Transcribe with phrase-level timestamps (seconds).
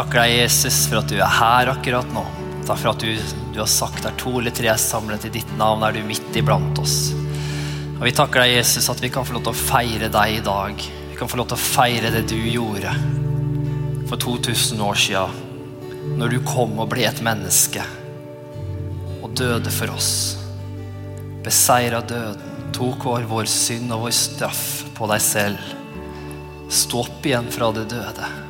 [0.00, 2.22] takker deg, Jesus, for at du er her akkurat nå.
[2.64, 3.10] Takk for at du,
[3.52, 6.38] du har sagt der to eller tre er samlet i ditt navn, er du midt
[6.40, 7.10] iblant oss.
[7.98, 10.42] Og Vi takker deg, Jesus, at vi kan få lov til å feire deg i
[10.46, 10.80] dag.
[11.10, 12.94] Vi kan få lov til å feire det du gjorde
[14.08, 15.46] for 2000 år siden.
[16.16, 17.84] Når du kom og ble et menneske
[19.20, 20.12] og døde for oss.
[21.44, 25.74] Beseira døden, tok vår, vår synd og vår straff på deg selv.
[26.72, 28.49] Stå opp igjen fra det døde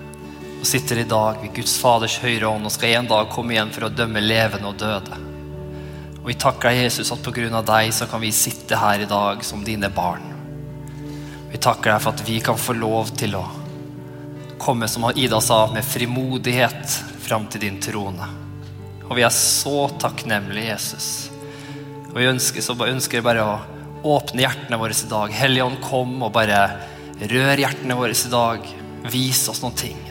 [0.61, 3.71] og sitter i dag ved Guds Faders høyre hånd og skal en dag komme igjen
[3.73, 5.21] for å dømme levende og døde.
[6.21, 7.63] Og Vi takker deg, Jesus, at pga.
[7.65, 10.27] deg så kan vi sitte her i dag som dine barn.
[11.51, 13.47] Vi takker deg for at vi kan få lov til å
[14.61, 16.93] komme, som Ida sa, med frimodighet
[17.25, 18.29] fram til din trone.
[19.09, 21.31] Og vi er så takknemlige, Jesus.
[22.11, 23.59] Og vi ønsker, så ønsker bare å
[24.05, 25.33] åpne hjertene våre i dag.
[25.33, 26.61] Hellige Ånd, kom og bare
[27.17, 28.73] rør hjertene våre i dag.
[29.11, 30.10] Vis oss noen ting.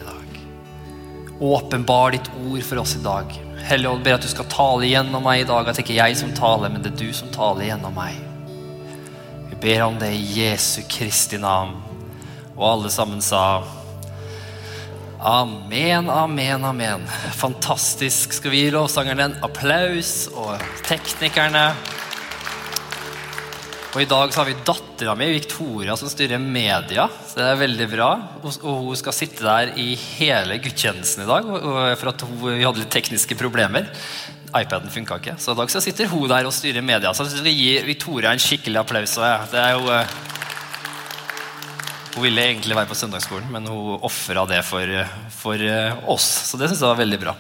[1.40, 3.32] Åpenbar ditt ord for oss i dag.
[3.64, 5.68] Hellige Ånd, ber at du skal tale gjennom meg i dag.
[5.68, 8.18] At det ikke er jeg som taler, men det er du som taler gjennom meg.
[9.50, 11.78] Vi ber om det i Jesu Kristi navn.
[12.58, 13.64] Og alle sammen sa
[15.20, 17.08] Amen, amen, amen.
[17.36, 18.34] Fantastisk.
[18.34, 21.66] Skal vi gi lovsangerne en applaus, og teknikerne
[23.90, 27.08] og I dag så har vi dattera mi, Victoria, som styrer media.
[27.26, 28.10] Så det er veldig bra.
[28.46, 31.48] Og hun skal sitte der i hele gudstjenesten i dag
[31.98, 33.90] for at hun, vi hadde litt tekniske problemer.
[34.54, 35.36] iPaden funka ikke.
[35.42, 37.16] Så i dag så sitter hun der og styrer media.
[37.18, 39.18] Så jeg skal gi Victoria en skikkelig applaus.
[39.50, 39.90] Det er jo...
[39.96, 40.16] Eh,
[42.14, 44.96] hun ville egentlig være på søndagsskolen, men hun ofra det for,
[45.34, 46.30] for eh, oss.
[46.52, 47.38] Så det syns jeg var veldig bra.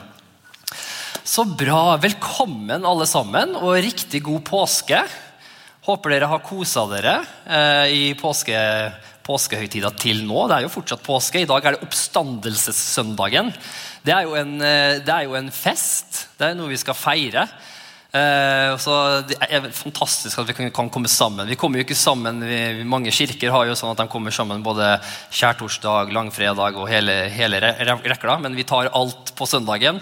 [1.22, 1.98] Så bra.
[2.02, 5.06] Velkommen, alle sammen, og riktig god påske.
[5.90, 7.16] Håper dere har kosa dere
[7.50, 8.54] eh, i påske,
[9.26, 10.44] påskehøytida til nå.
[10.46, 11.42] Det er jo fortsatt påske.
[11.42, 13.50] I dag er det oppstandelsessøndagen.
[14.06, 16.28] Det er jo en, eh, det er jo en fest.
[16.38, 17.48] Det er noe vi skal feire.
[18.14, 18.94] Eh, så
[19.26, 21.50] Det er fantastisk at vi kan, kan, komme sammen.
[21.50, 24.62] Vi kommer jo ikke sammen, vi, Mange kirker har jo sånn at de kommer sammen
[24.66, 24.96] både
[25.34, 28.38] kjærtorsdag, langfredag og hele, hele rekla.
[28.46, 30.02] Men vi tar alt på søndagen.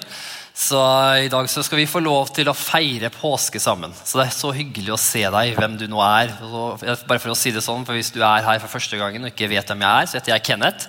[0.57, 0.79] Så
[1.21, 3.91] i dag så skal vi få lov til å feire påske sammen.
[4.01, 6.33] Så det er så hyggelig å se deg, hvem du nå er.
[6.41, 9.29] bare for å si det sånn, for Hvis du er her for første gangen og
[9.29, 10.87] ikke vet hvem jeg er, så heter jeg Kenneth.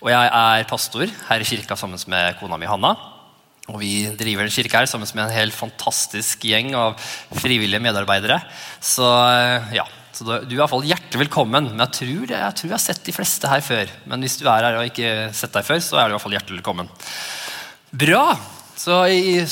[0.00, 2.94] Og jeg er pastor her i kirka sammen med kona mi Hanna.
[3.68, 6.96] Og vi driver en kirke her sammen med en helt fantastisk gjeng av
[7.36, 8.38] frivillige medarbeidere.
[8.80, 9.04] Så
[9.76, 9.84] ja,
[10.16, 11.68] så du er i fall hjertelig velkommen.
[11.74, 13.92] Men jeg tror, det, jeg tror jeg har sett de fleste her før.
[14.08, 16.24] Men hvis du er her og ikke sett deg før, så er du i hvert
[16.24, 16.90] fall hjertelig velkommen.
[18.00, 18.24] Bra!
[18.80, 18.94] Så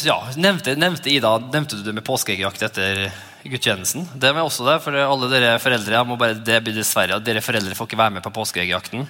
[0.06, 3.00] ja, nevnte, nevnte, Ida, nevnte du det med påskeeggjakt etter
[3.44, 4.06] gudstjenesten?
[4.16, 7.42] Det var også det, for alle dere foreldre jeg må bare, det blir dessverre, dere
[7.44, 9.04] foreldre får ikke være med på påskeeggjakten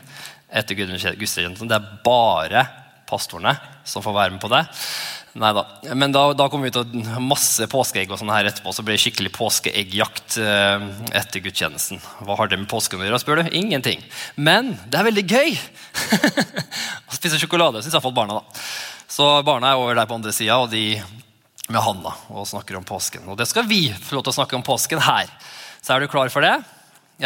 [0.58, 1.70] etter gudstjenesten.
[1.70, 2.64] Det er bare
[3.06, 3.54] pastorene
[3.86, 4.64] som får være med på det.
[5.38, 5.64] Neida.
[5.94, 8.74] Men da, da kommer vi til å masse påskeegg og sånn her etterpå.
[8.74, 10.90] Så blir det skikkelig påskeeggjakt eh,
[11.20, 12.02] etter gudstjenesten.
[12.26, 13.22] Hva har det med påsken å gjøre?
[13.22, 13.54] spør du?
[13.54, 14.02] Ingenting.
[14.34, 15.54] Men det er veldig gøy!
[17.08, 18.42] å spise sjokolade syns iallfall barna.
[18.42, 18.64] da.
[19.08, 20.98] Så barna er over der på andre sida, og de
[21.68, 23.24] med Hanna og snakker om påsken.
[23.28, 25.30] Og det skal vi få lov til å snakke om påsken her.
[25.80, 26.58] Så er du klar for det?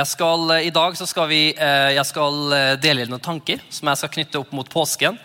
[0.08, 4.12] Skal, I dag skal vi, eh, jeg skal eh, dele noen tanker som jeg skal
[4.14, 5.18] knytte opp mot påsken.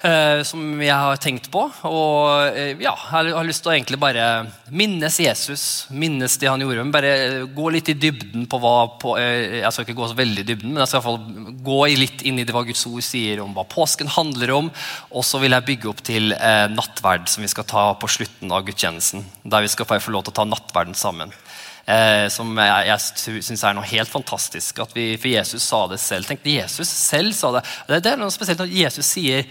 [0.00, 1.66] Eh, som jeg har tenkt på.
[1.84, 6.62] Og eh, ja, jeg har lyst til å egentlig bare minnes Jesus, minnes det han
[6.64, 6.86] gjorde.
[6.86, 10.16] Men bare gå litt i dybden på hva på, eh, Jeg skal ikke gå så
[10.16, 12.64] veldig i dybden, men jeg skal i hvert fall gå litt inn i det hva
[12.64, 14.72] Guds ord sier om hva påsken handler om.
[15.12, 18.56] Og så vil jeg bygge opp til eh, nattverd, som vi skal ta på slutten
[18.56, 19.28] av gudstjenesten.
[19.52, 21.36] Der vi skal få lov til å ta nattverden sammen.
[21.84, 24.80] Eh, som jeg, jeg syns er noe helt fantastisk.
[24.80, 26.24] at vi, For Jesus sa det selv.
[26.24, 27.68] Tenk, Jesus selv sa det.
[27.84, 29.44] Det, det er noe spesielt når Jesus sier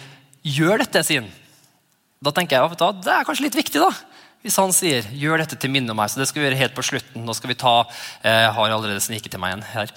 [0.49, 1.31] gjør dette, sier han.
[2.19, 3.91] Da tenker jeg at det er kanskje litt viktig, da.
[4.43, 6.07] Hvis han sier 'gjør dette til minne om meg'.
[6.07, 7.25] Så det skal vi gjøre helt på slutten.
[7.25, 7.83] Nå skal vi ta,
[8.23, 9.91] Jeg eh, har allerede sniket til meg igjen her.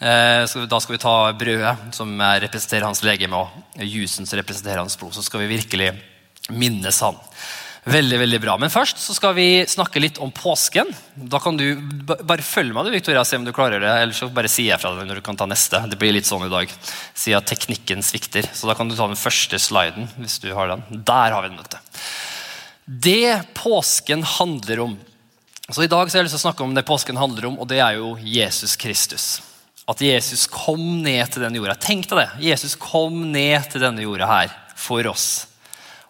[0.00, 4.96] Eh, da skal vi ta brødet, som representerer hans legeme, og jusen som representerer hans
[4.96, 5.14] blod.
[5.14, 5.94] Så skal vi virkelig
[6.50, 7.16] minnes han.
[7.88, 8.54] Veldig, veldig bra.
[8.60, 10.90] Men først så skal vi snakke litt om påsken.
[11.16, 11.64] Da kan du
[12.08, 13.92] Bare følg meg, du, Victoria, se om du klarer det.
[14.02, 15.80] Eller så bare sier jeg fra deg når du kan ta neste.
[15.88, 16.72] Det blir litt sånn i dag.
[17.16, 18.48] Si at teknikken svikter.
[18.52, 20.10] Så da kan du ta den første sliden.
[20.20, 20.84] hvis du har den.
[20.92, 21.60] Der har vi den.
[21.62, 21.78] Vet
[23.08, 24.98] Det påsken handler om.
[25.68, 27.58] Så I dag så har jeg lyst til å snakke om det påsken handler om,
[27.60, 29.42] og det er jo Jesus Kristus.
[29.88, 31.76] At Jesus kom ned til denne jorda.
[31.80, 32.28] Tenk deg det.
[32.50, 35.47] Jesus kom ned til denne jorda her for oss.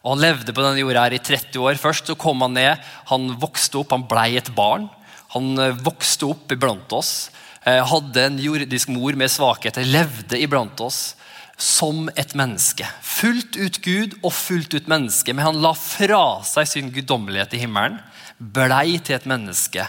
[0.08, 1.76] Og Han levde på denne jorda her i 30 år.
[1.76, 4.86] Først så kom han ned, han vokste opp, han blei et barn.
[5.34, 7.28] Han eh, vokste opp iblant oss.
[7.68, 11.14] Eh, hadde en jordisk mor med svakheter, levde iblant oss.
[11.58, 12.86] som et menneske.
[13.02, 15.34] Fullt ut Gud og fullt ut menneske.
[15.34, 17.96] Men han la fra seg sin guddommelighet i himmelen,
[18.38, 19.82] blei til et menneske.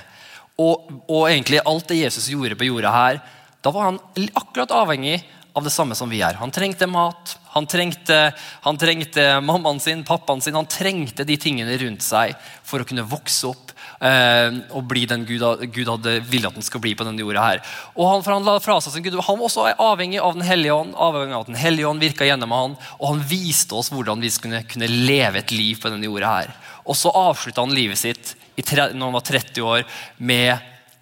[0.58, 3.20] Og, og, egentlig alt det Jesus gjorde på jorda her,
[3.62, 4.02] da var han
[4.34, 5.20] akkurat avhengig
[5.54, 6.42] av det samme som vi er.
[6.42, 8.18] Han trengte mat, han trengte,
[8.62, 10.58] han trengte mammaen sin, pappaen sin.
[10.58, 13.74] Han trengte de tingene rundt seg for å kunne vokse opp
[14.06, 15.42] eh, og bli den Gud,
[15.74, 17.48] Gud hadde ville at han skulle bli på denne jorda.
[17.48, 17.64] her.
[17.96, 20.46] Og Han, for han la fra seg sin Gud, han var også avhengig av Den
[20.46, 23.90] hellige ånd, avhengig av at Den hellige ånd virka gjennom han, og han viste oss
[23.94, 26.36] hvordan vi skulle kunne leve et liv på denne jorda.
[26.38, 26.56] her.
[26.86, 29.86] Og så avslutta han livet sitt når han var 30 år,
[30.18, 30.58] med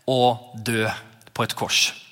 [0.08, 0.86] å dø
[1.34, 2.07] på et kors.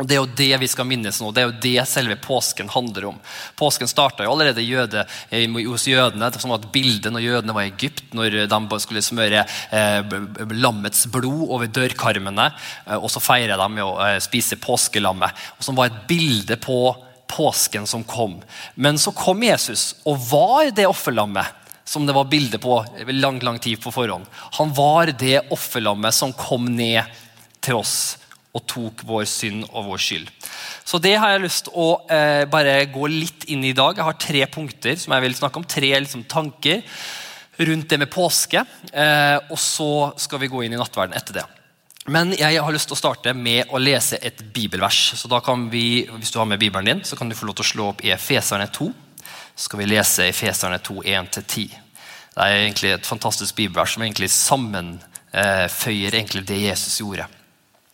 [0.00, 1.28] Og Det er jo det vi skal minnes nå.
[1.34, 3.18] Det er jo det selve påsken handler om.
[3.58, 7.72] Påsken starta allerede jøde, eh, hos jødene Det var et bilde når jødene var i
[7.72, 8.14] Egypt.
[8.14, 10.02] Når de skulle smøre eh,
[10.56, 12.52] lammets blod over dørkarmene.
[12.86, 15.36] Eh, og så feirer de med å eh, spise påskelammet.
[15.58, 16.96] Og Som var et bilde på
[17.28, 18.40] påsken som kom.
[18.74, 21.46] Men så kom Jesus og var det offerlammet
[21.84, 24.24] som det var bilde på lang, lang tid på forhånd.
[24.58, 27.02] Han var det offerlammet som kom ned
[27.60, 28.19] til oss
[28.50, 30.30] og tok vår synd og vår skyld.
[30.84, 33.94] Så det har jeg lyst til å eh, bare gå litt inn i i dag.
[33.94, 35.66] Jeg har tre punkter som jeg vil snakke om.
[35.70, 36.82] Tre liksom, tanker
[37.60, 38.64] rundt det med påske.
[38.90, 41.46] Eh, og så skal vi gå inn i nattverden etter det.
[42.10, 45.12] Men jeg har lyst til å starte med å lese et bibelvers.
[45.20, 47.60] Så da kan vi, Hvis du har med Bibelen din, så kan du få lov
[47.60, 48.90] til å slå opp i Efeserne 2.
[49.54, 51.76] Så skal vi lese Efeserne 2, 1-10.
[52.34, 57.28] Det er egentlig et fantastisk bibelvers som egentlig sammenføyer egentlig det Jesus gjorde.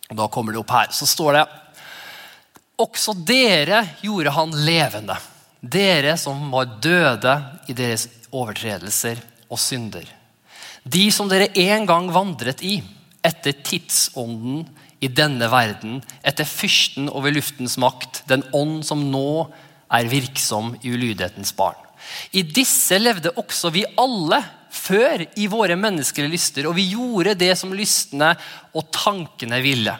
[0.09, 0.91] Da kommer det opp her.
[0.91, 1.45] Så står det
[2.79, 5.17] Også dere gjorde han levende.
[5.59, 7.33] Dere som var døde
[7.67, 9.19] i deres overtredelser
[9.49, 10.05] og synder.
[10.87, 12.77] De som dere en gang vandret i,
[13.25, 14.61] etter tidsånden
[15.03, 19.49] i denne verden, etter fyrsten over luftens makt, den ånd som nå
[19.93, 21.79] er virksom i ulydighetens barn.
[22.31, 24.39] I disse levde også vi alle
[24.73, 28.33] før i våre menneskelige lyster, og vi gjorde det som lystene
[28.73, 29.95] og tankene ville.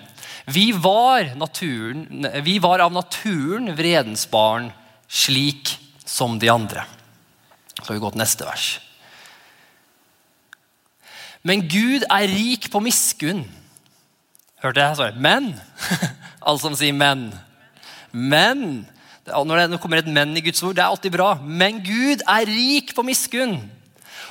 [0.48, 4.70] Vi var, naturen, vi var av naturen vredens barn,
[5.08, 5.74] slik
[6.08, 6.86] som de andre.
[7.76, 8.68] Så har vi gått neste vers.
[11.48, 13.46] Men Gud er rik på miskunn.
[14.64, 14.98] Hørte jeg?
[15.00, 15.20] Sorry.
[15.22, 15.52] Men.
[16.48, 17.32] Alle som sier 'men'.
[18.12, 18.88] Men.
[19.28, 21.36] Når det kommer et 'men' i Guds ord, det er alltid bra.
[21.44, 23.60] Men Gud er rik på miskunn.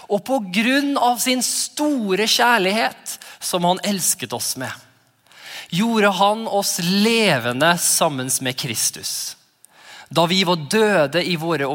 [0.06, 4.70] Og på grunn av sin store kjærlighet, som han elsket oss med,
[5.74, 9.36] gjorde han oss levende sammen med Kristus.
[10.08, 11.66] Da vi var døde i, våre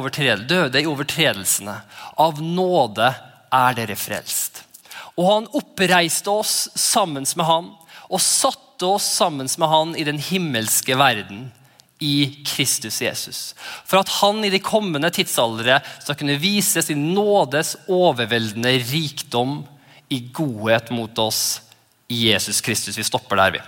[0.48, 1.76] døde i overtredelsene.
[2.16, 3.12] Av nåde
[3.52, 4.64] er dere frelst.
[5.20, 7.74] Og han oppreiste oss sammen med han
[8.08, 11.50] og satte oss sammen med han i den himmelske verden
[12.02, 13.42] i Kristus Jesus.
[13.86, 19.62] For at han i de kommende tidsaldere skal kunne vise sin nådes overveldende rikdom
[20.12, 21.62] i godhet mot oss
[22.12, 22.98] i Jesus Kristus.
[22.98, 23.62] Vi stopper der, vi.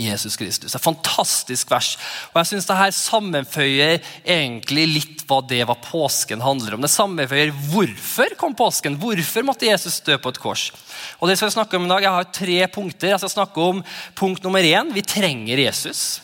[0.00, 0.72] Jesus Kristus.
[0.72, 1.90] Et fantastisk vers.
[2.32, 6.84] Og jeg synes det sammenføyer egentlig litt hva det var påsken handler om.
[6.84, 8.96] Det sammenføyer hvorfor kom påsken.
[9.00, 10.70] Hvorfor måtte Jesus dø på et kors?
[11.20, 12.06] Og det skal Jeg snakke om i dag.
[12.06, 13.12] Jeg har tre punkter.
[13.12, 13.84] Jeg skal snakke om
[14.16, 14.92] punkt nummer én.
[14.94, 16.23] Vi trenger Jesus.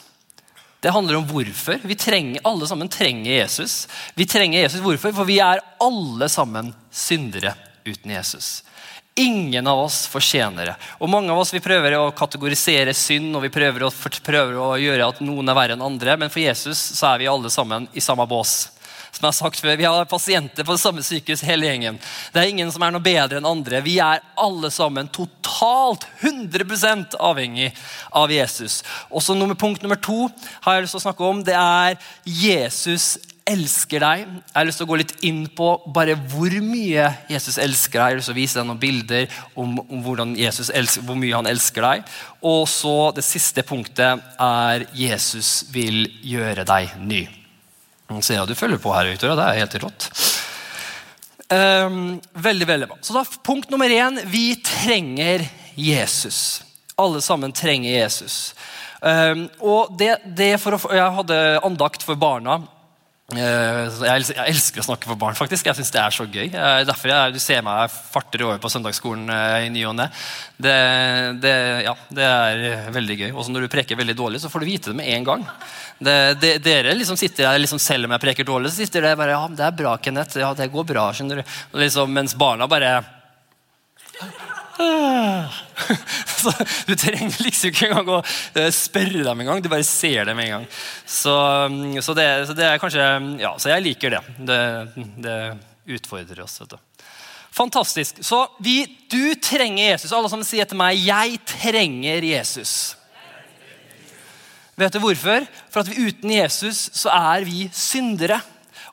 [0.81, 1.79] Det handler om hvorfor.
[1.83, 3.89] Vi trenger, Alle sammen trenger Jesus.
[4.15, 5.13] Vi trenger Jesus hvorfor?
[5.13, 7.55] For vi er alle sammen syndere
[7.85, 8.63] uten Jesus.
[9.21, 10.75] Ingen av oss fortjener det.
[10.99, 13.91] Og Mange av oss vi prøver å kategorisere synd og vi prøver å,
[14.25, 17.29] prøver å gjøre at noen er verre enn andre, men for Jesus så er vi
[17.29, 18.71] alle sammen i samme bås.
[19.11, 21.99] Som jeg har sagt før, Vi har pasienter på det samme sykehus, hele gjengen.
[22.33, 23.83] Det er ingen som er noe bedre enn andre.
[23.83, 27.73] Vi er alle sammen totalt 100% avhengig
[28.13, 28.83] av Jesus.
[29.11, 30.29] Og så Punkt nummer to
[30.63, 33.19] har jeg lyst til å snakke om, det er Jesus
[33.51, 34.25] elsker deg.
[34.29, 38.05] Jeg har lyst til å gå litt inn på bare hvor mye Jesus elsker deg.
[38.05, 41.51] Jeg har lyst til å vise deg noen bilder om, om elsker, hvor mye han
[41.51, 42.15] elsker deg.
[42.43, 47.40] Og så Det siste punktet er Jesus vil gjøre deg ny.
[48.19, 49.37] Sier du følger på her, Victoria.
[49.39, 50.09] Det er helt rått.
[51.51, 52.99] Um, veldig, veldig bra.
[53.03, 55.47] Så da, Punkt nummer én vi trenger
[55.79, 56.63] Jesus.
[56.99, 58.55] Alle sammen trenger Jesus.
[59.01, 62.61] Um, og det, det å, Jeg hadde andakt for barna
[63.37, 65.37] jeg elsker å snakke for barn.
[65.39, 65.67] faktisk.
[65.67, 66.49] Jeg synes Det er så gøy.
[66.89, 70.09] Derfor jeg, du ser meg farter over på søndagsskolen eh, i ny og ne.
[70.57, 70.75] Det,
[71.43, 71.55] det,
[71.87, 73.31] ja, det er veldig gøy.
[73.33, 75.47] Og når du preker veldig dårlig, så får du vite det med en gang.
[76.01, 79.37] Det, dere liksom sitter der, liksom, Selv om jeg preker dårlig, så sitter dere bare
[79.37, 80.39] ja, det er bra, Kenneth.
[80.41, 81.57] Ja, det går bra, skjønner du.
[81.85, 82.99] Liksom, mens barna bare
[86.41, 86.53] Så
[86.87, 88.21] du trenger liksom ikke engang å
[88.57, 89.63] eh, spørre dem engang.
[89.63, 90.69] Du bare ser dem en gang.
[91.05, 91.35] Så,
[91.73, 93.09] mm, så, det, så det, er kanskje
[93.43, 94.23] Ja, så jeg liker det.
[94.39, 94.61] Det,
[95.25, 95.41] det
[95.99, 96.61] utfordrer oss.
[96.63, 97.05] vet du.
[97.51, 98.23] Fantastisk.
[98.25, 100.15] Så vi, du trenger Jesus.
[100.15, 102.97] Alle som sier til meg 'Jeg trenger Jesus'.
[104.81, 105.45] Vet du hvorfor?
[105.69, 108.41] For at vi uten Jesus så er vi syndere.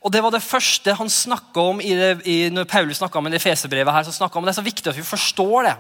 [0.08, 3.28] Og Det var det første han snakka om i det, i, når Paulus snakka om
[3.28, 3.92] det fesebrevet.
[3.92, 5.76] her, så om Det er så viktig at vi forstår det.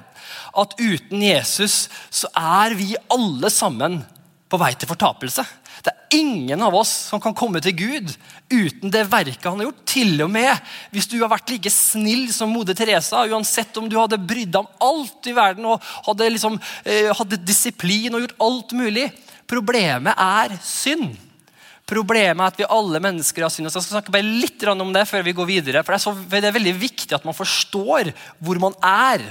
[0.51, 4.01] At uten Jesus så er vi alle sammen
[4.49, 5.45] på vei til fortapelse.
[5.79, 8.11] Det er ingen av oss som kan komme til Gud
[8.51, 9.85] uten det verket han har gjort.
[9.87, 10.51] Til og med
[10.91, 14.59] hvis du har vært like snill som moder Teresa, uansett om du hadde brydd deg
[14.59, 19.07] om alt i verden og hadde, liksom, eh, hadde disiplin og gjort alt mulig.
[19.47, 21.15] Problemet er synd.
[21.87, 23.69] Problemet er at vi alle mennesker har synd.
[23.69, 25.83] Jeg skal snakke bare litt om det før vi går videre.
[25.83, 25.95] for
[26.27, 28.11] det er, veldig viktig at man forstår
[28.43, 29.23] hvor man er.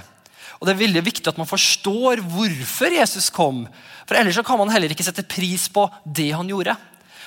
[0.57, 3.67] Og det er veldig viktig at man forstår hvorfor Jesus kom.
[4.09, 6.77] For Ellers kan man heller ikke sette pris på det han gjorde.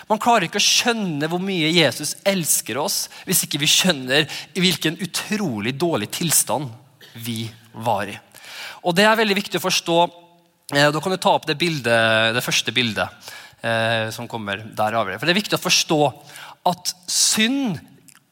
[0.09, 4.63] Man klarer ikke å skjønne hvor mye Jesus elsker oss hvis ikke vi skjønner i
[4.63, 6.71] hvilken utrolig dårlig tilstand
[7.13, 7.43] vi
[7.85, 8.17] var i.
[8.81, 9.99] Og Det er veldig viktig å forstå.
[10.73, 13.29] Eh, da kan du ta opp det, bildet, det første bildet
[13.61, 15.11] eh, som kommer derav.
[15.17, 16.01] For Det er viktig å forstå
[16.69, 17.79] at synd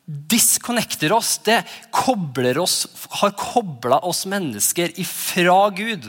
[0.08, 1.38] disconnecter oss.
[1.44, 2.86] Det kobler oss,
[3.20, 6.08] har kobla oss mennesker ifra Gud.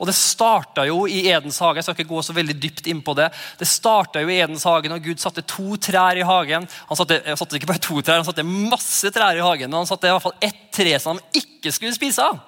[0.00, 1.78] Og Det starta jo i Edens hage.
[1.78, 3.28] Jeg skal ikke gå så veldig dypt inn på Det
[3.60, 6.66] Det starta jo i Edens hage når Gud satte to trær i hagen.
[6.88, 9.70] Han satte, han satte ikke bare to trær, han satte masse trær i hagen.
[9.70, 12.40] Men han satte i hvert fall ett tre som han ikke skulle spise av.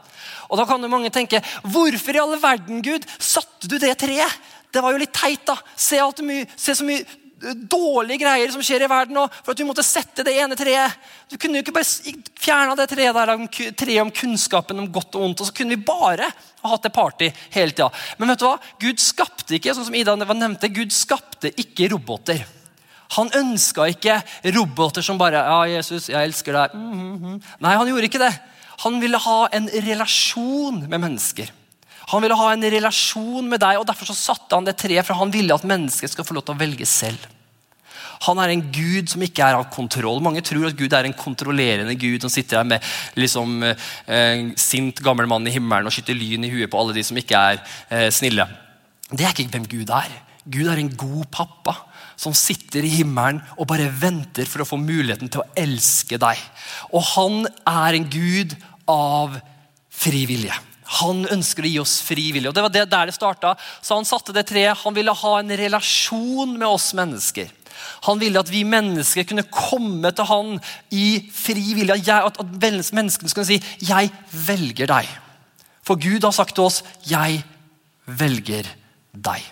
[0.48, 4.40] Og Da kan jo mange tenke hvorfor i all verden Gud, satte du det treet?
[4.72, 5.58] Det var jo litt teit, da.
[5.76, 9.60] Se, mye, se så mye eh, dårlige greier som skjer i verden nå, for at
[9.60, 10.96] vi måtte sette det ene treet.
[11.28, 13.34] Du kunne jo ikke bare fjerna det treet der,
[13.76, 16.94] treet om kunnskapen om godt og ondt, og så kunne vi bare ha hatt det
[16.96, 17.90] party hele tida.
[18.18, 18.56] Men vet du hva?
[18.80, 22.46] Gud skapte ikke sånn som Ida nevnte, Gud skapte ikke roboter.
[23.18, 24.20] Han ønska ikke
[24.54, 26.74] roboter som bare ja, 'Jesus, jeg elsker deg'.
[26.74, 27.42] Mm -hmm.
[27.60, 28.32] Nei, han gjorde ikke det.
[28.82, 31.52] Han ville ha en relasjon med mennesker.
[32.12, 35.16] Han ville ha en relasjon med deg, og derfor så satte han det treet, for
[35.16, 37.24] han ville at mennesket skal få lov til å velge selv.
[38.26, 40.20] Han er en gud som ikke er av kontroll.
[40.22, 45.02] Mange tror at Gud er en kontrollerende gud som sitter der med liksom, eh, sint
[45.02, 47.62] gammel mann i himmelen og skyter lyn i huet på alle de som ikke er
[47.90, 48.46] eh, snille.
[49.10, 50.12] Det er ikke hvem Gud er.
[50.46, 51.74] Gud er en god pappa
[52.18, 56.38] som sitter i himmelen og bare venter for å få muligheten til å elske deg.
[56.94, 58.54] Og han er en gud
[58.90, 59.34] av
[59.90, 60.54] frivillige.
[61.00, 62.50] Han ønsker å gi oss frivillig.
[62.50, 63.54] Og Det var det der det starta.
[63.80, 64.82] Så han satte det treet.
[64.84, 67.48] Han ville ha en relasjon med oss mennesker.
[68.06, 70.52] Han ville at vi mennesker kunne komme til han
[70.94, 71.96] i frivillig.
[72.12, 75.08] At, at menneskene skulle si 'Jeg velger deg'.
[75.82, 77.42] For Gud har sagt til oss 'Jeg
[78.06, 78.68] velger
[79.16, 79.50] deg'.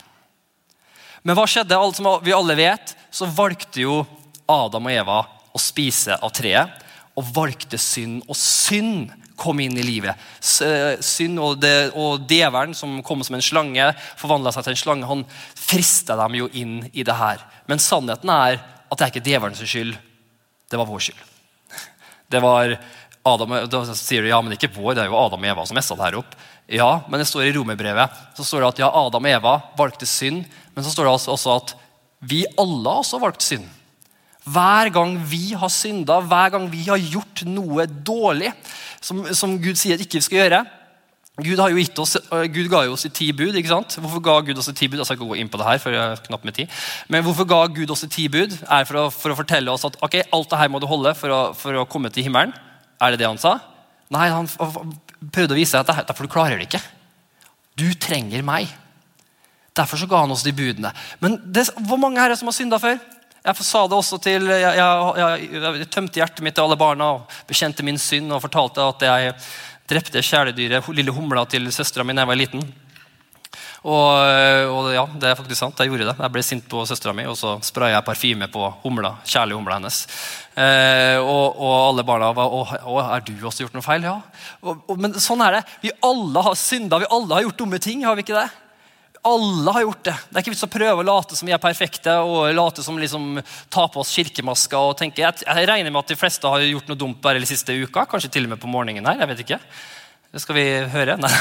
[1.23, 1.77] Men hva skjedde?
[1.77, 4.07] Alt som vi alle vet, så valgte jo
[4.49, 5.19] Adam og Eva
[5.53, 6.69] å spise av treet.
[7.17, 8.23] Og valgte synd.
[8.29, 10.21] Og synd kom inn i livet.
[10.65, 13.89] Eh, synd og, det, og djevelen, som kom som en slange,
[14.21, 15.09] forvandla seg til en slange.
[15.09, 15.25] Han
[15.57, 17.43] frista dem jo inn i det her.
[17.71, 19.97] Men sannheten er at det er ikke djevelens skyld.
[20.71, 21.27] Det var vår skyld.
[22.31, 22.77] Det var
[23.27, 25.77] Adam, Da sier du ja, men ikke vår, det er jo Adam og Eva som
[25.77, 26.37] messa det her opp.
[26.71, 30.07] Ja, men det står i romerbrevet så står det at ja, Adam og Eva valgte
[30.09, 30.45] synd.
[30.75, 31.75] Men så står det altså også at
[32.31, 33.67] vi alle også valgt synd.
[34.51, 38.53] Hver gang vi har synda, hver gang vi har gjort noe dårlig,
[39.01, 40.65] som, som Gud sier ikke vi skal gjøre
[41.41, 43.55] Gud, har jo gitt oss, øh, Gud ga jo oss ti bud.
[43.55, 43.97] ikke sant?
[43.97, 44.99] Hvorfor ga Gud oss ti bud?
[44.99, 46.69] Jeg skal gå inn på det her, for jeg har knapt med tid.
[47.09, 48.57] Men hvorfor ga Gud oss ti bud?
[48.69, 51.15] Er for å, for å, fortelle oss at ok, alt det her må du holde
[51.17, 52.53] for å, for å, komme til himmelen?
[53.01, 53.59] Er det det han sa?
[54.11, 54.49] Nei, han
[55.31, 56.83] prøvde å vise at derfor du klarer det ikke.
[57.79, 58.69] Du trenger meg.
[59.77, 60.93] Derfor så ga han oss de budene.
[61.23, 62.99] Men det, hvor mange her er som har synda før?
[63.41, 67.39] Jeg sa det også til, jeg, jeg, jeg, tømte hjertet mitt til alle barna og
[67.49, 69.35] bekjente min synd og fortalte at jeg
[69.89, 72.65] drepte kjæledyret lille humla til søstera mi da jeg var liten.
[73.81, 74.13] Og,
[74.69, 75.79] og, ja, det er faktisk sant.
[75.81, 76.17] Jeg gjorde det.
[76.21, 80.03] Jeg ble sint på søstera mi, og så spraya jeg parfyme på humla, kjærlighumla hennes.
[80.53, 84.05] Eh, og, og, alle barna var å, er du også gjort noe feil?
[84.05, 84.19] Ja.
[84.61, 85.63] Og, men sånn er det.
[85.87, 88.05] Vi alle har synda, vi alle har gjort dumme ting.
[88.05, 88.51] har vi ikke det?
[89.23, 90.15] Alle har gjort det.
[90.29, 92.97] Det er ikke vits å prøve å late som vi er perfekte og late som
[92.97, 94.79] liksom tar på oss kirkemasker.
[94.79, 97.77] og tenke, jeg, regner med at de fleste har gjort noe dumt bare de siste
[97.77, 98.07] uka.
[98.09, 99.21] Kanskje til og med på morgenen her.
[99.21, 99.61] jeg vet ikke.
[100.33, 101.19] Det skal vi høre.
[101.21, 101.33] Nei,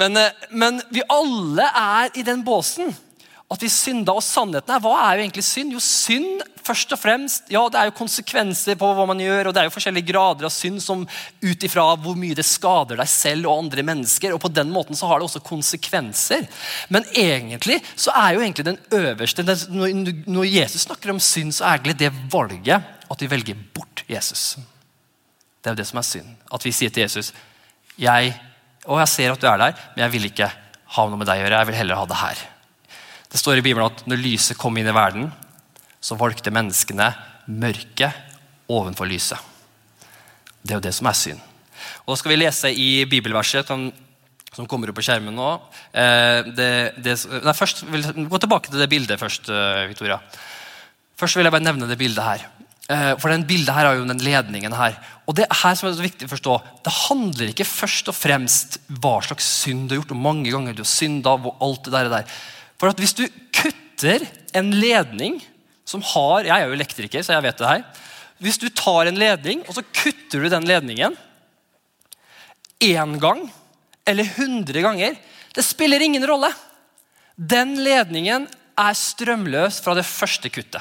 [0.00, 2.90] men, eh, men vi alle er i den båsen.
[3.50, 4.14] At vi synda.
[4.14, 5.74] Og sannheten er, hva er jo egentlig synd?
[5.74, 9.54] Jo, synd først og fremst, ja, det er jo konsekvenser på hva man gjør, og
[9.56, 11.02] det er jo forskjellige grader av synd som
[11.42, 14.34] ut ifra hvor mye det skader deg selv og andre mennesker.
[14.36, 16.46] og På den måten så har det også konsekvenser.
[16.94, 21.80] Men egentlig så er jo egentlig den øverste Når Jesus snakker om synd, så er
[21.80, 24.58] egentlig det valget at vi velger bort Jesus.
[25.60, 26.30] Det er jo det som er synd.
[26.52, 27.32] At vi sier til Jesus
[28.00, 28.32] jeg,
[28.86, 30.48] og jeg ser at du er der, men jeg vil ikke
[30.94, 31.58] ha noe med deg å gjøre.
[31.58, 32.49] Jeg vil heller ha det her.
[33.30, 35.28] Det står i Bibelen at når lyset kom inn i verden,
[36.02, 37.12] så valgte menneskene
[37.50, 39.38] mørket ovenfor lyset.
[40.62, 41.42] Det er jo det som er synd.
[42.06, 43.86] Og skal vi lese i bibelverset som,
[44.52, 45.50] som kommer opp på skjermen nå.
[45.94, 46.70] Eh, det,
[47.00, 50.18] det, nei, først, vil, gå tilbake til det bildet først, eh, Victoria.
[51.20, 52.46] Først vil jeg bare nevne det bildet her.
[52.90, 54.98] Eh, for den bildet her har jo den ledningen her.
[55.30, 58.80] Og Det her som er så viktig å forstå, det handler ikke først og fremst
[58.90, 62.08] hva slags synd du har gjort, og mange ganger du har synda, og alt det
[62.10, 62.40] der.
[62.80, 64.24] For at hvis du kutter
[64.56, 65.36] en ledning
[65.84, 67.82] som har Jeg er jo elektriker, så jeg vet det her.
[68.40, 71.16] Hvis du tar en ledning, og så kutter du den ledningen
[72.80, 73.42] én gang
[74.08, 75.18] eller 100 ganger,
[75.52, 76.48] det spiller ingen rolle.
[77.36, 78.46] Den ledningen
[78.80, 80.80] er strømløs fra det første kuttet.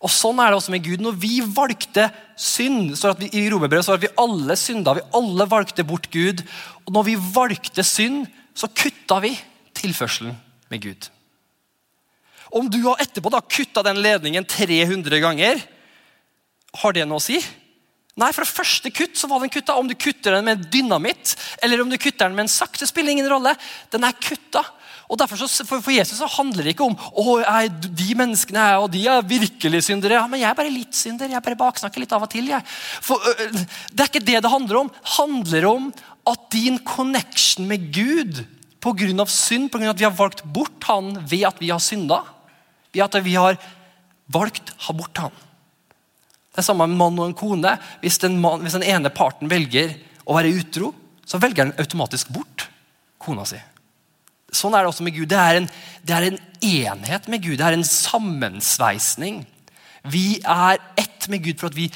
[0.00, 1.02] Og Sånn er det også med Gud.
[1.04, 2.06] Når vi valgte
[2.40, 6.08] synd, så at vi, i Romerbrevet så at vi alle synda, vi alle valgte bort
[6.14, 6.40] Gud.
[6.86, 8.24] Og når vi valgte synd,
[8.56, 9.34] så kutta vi
[9.76, 10.38] tilførselen
[10.70, 11.08] med Gud.
[12.50, 15.62] Om du har etterpå da kutta den ledningen 300 ganger,
[16.82, 17.38] har det noe å si?
[18.18, 19.76] Nei, fra første kutt så var den kutta.
[19.78, 23.14] Om du kutter den med dynamitt eller om du kutter den med en sakte, spiller
[23.14, 23.54] ingen rolle.
[23.92, 24.64] Den er kutta.
[25.10, 28.76] Og derfor så, for, Jesus så handler det ikke om å, jeg, de menneskene er,
[28.78, 30.20] og de er virkelig syndere.
[30.20, 31.32] Ja, men jeg er bare litt synder.
[31.32, 32.50] Jeg bare baksnakker litt av og til.
[32.52, 32.62] Jeg.
[33.02, 33.26] For,
[33.90, 34.92] det er ikke det det handler om.
[34.94, 35.90] Det handler om
[36.30, 38.44] at din connection med Gud
[38.80, 39.26] pga.
[39.26, 39.90] synd, pga.
[39.90, 42.22] at vi har valgt bort han ved at vi har synda.
[42.92, 43.56] Ved at vi har
[44.32, 45.32] valgt ha bort han.
[46.50, 47.76] Det er samme med en mann og en kone.
[48.00, 49.94] Hvis den, man, hvis den ene parten velger
[50.26, 50.94] å være utro,
[51.24, 52.66] så velger den automatisk bort
[53.22, 53.60] kona si.
[54.50, 55.28] Sånn er det også med Gud.
[55.30, 55.68] Det er, en,
[56.02, 57.58] det er en enhet med Gud.
[57.60, 59.44] Det er en sammensveisning.
[60.10, 61.86] Vi er ett med Gud for at vi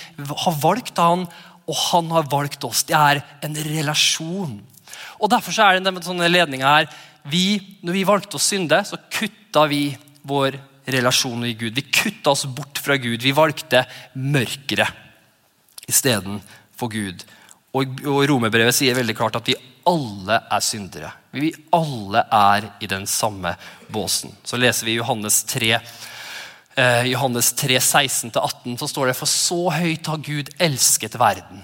[0.44, 1.26] har valgt han,
[1.64, 2.84] og han har valgt oss.
[2.86, 4.58] Det er en relasjon.
[5.20, 6.88] Og Derfor er det en sånne ledninger her.
[7.30, 9.86] Vi, når vi valgte å synde, så kutta vi
[10.28, 10.58] vår
[10.92, 11.74] relasjon i Gud.
[11.76, 13.22] Vi kutta oss bort fra Gud.
[13.22, 13.84] Vi valgte
[14.20, 14.88] mørkere
[15.88, 17.24] istedenfor Gud.
[17.74, 19.56] Og, og Romerbrevet sier veldig klart at vi
[19.88, 21.10] alle er syndere.
[21.34, 23.54] Vi alle er i den samme
[23.92, 24.32] båsen.
[24.44, 25.72] Så leser vi Johannes 3.
[26.74, 31.62] Eh, Johannes 3, 16-18, så står det For så høyt har Gud elsket verden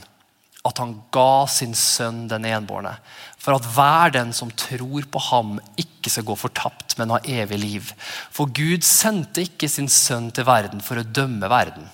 [0.66, 2.92] at han ga sin sønn den enbårne,
[3.40, 7.58] for at hver den som tror på ham, ikke skal gå fortapt, men ha evig
[7.62, 7.92] liv.
[8.32, 11.88] For Gud sendte ikke sin sønn til verden for å dømme verden,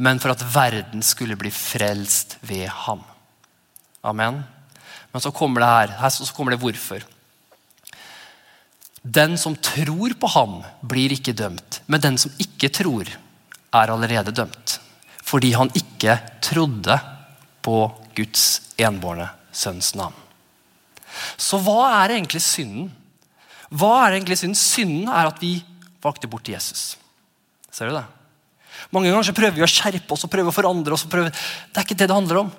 [0.00, 3.04] men for at verden skulle bli frelst ved ham.
[4.02, 4.40] Amen.
[5.12, 7.04] Men så kommer det her, her så kommer det hvorfor.
[9.02, 13.10] Den som tror på ham, blir ikke dømt, men den som ikke tror,
[13.72, 14.78] er allerede dømt.
[15.22, 16.96] Fordi han ikke trodde
[17.62, 17.76] på
[18.16, 20.16] Guds enbårne sønns navn.
[21.36, 22.88] Så hva er egentlig synden?
[23.72, 24.58] Hva er egentlig synden?
[24.58, 25.54] Synden er at vi
[26.02, 26.96] valgte bort Jesus.
[27.72, 28.04] Ser du det?
[28.92, 31.06] Mange ganger prøver vi å skjerpe oss og prøve å forandre oss.
[31.08, 31.30] Prøve.
[31.32, 32.52] Det er ikke det det handler om.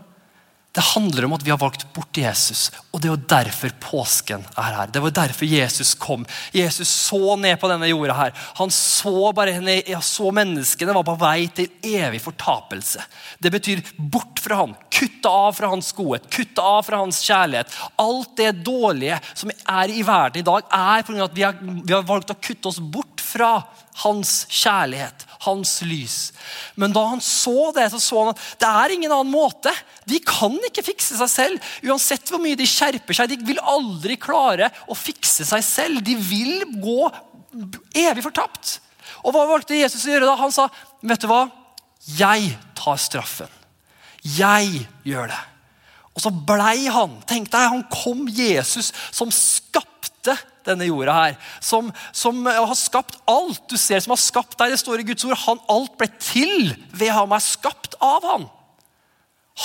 [0.74, 2.72] Det handler om at vi har valgt bort Jesus.
[2.90, 4.90] Og det er jo derfor påsken er her.
[4.90, 6.24] Det var derfor Jesus kom.
[6.50, 8.32] Jesus så ned på denne jorda her.
[8.58, 9.54] Han så bare
[9.86, 13.06] ja, så menneskene var på vei til evig fortapelse.
[13.38, 14.74] Det betyr bort fra han.
[14.90, 16.26] Kutte av fra hans godhet.
[16.34, 17.78] Kutte av fra hans kjærlighet.
[18.02, 21.22] Alt det dårlige som er i verden i dag, er pga.
[21.28, 23.60] at vi har, vi har valgt å kutte oss bort fra
[24.02, 26.18] hans kjærlighet, hans lys.
[26.80, 29.74] Men da han så det, så så han at det er ingen annen måte.
[30.10, 31.72] De kan ikke fikse seg selv.
[31.86, 33.32] Uansett hvor mye de skjerper seg.
[33.32, 36.04] De vil aldri klare å fikse seg selv.
[36.06, 37.10] De vil gå
[38.04, 38.78] evig fortapt.
[39.24, 40.38] Og hva valgte Jesus å gjøre da?
[40.40, 40.68] Han sa,
[41.04, 41.46] vet du hva?
[42.18, 43.52] Jeg tar straffen.
[44.24, 45.42] Jeg gjør det.
[46.14, 47.18] Og så blei han.
[47.30, 50.36] Tenk deg, han kom Jesus som skapte
[50.68, 51.38] denne jorda her.
[51.64, 54.74] Som, som, har skapt alt du ser som har skapt deg.
[54.74, 55.38] Det står i Guds ord.
[55.46, 58.48] Han, alt ble til ved ham, er skapt av han.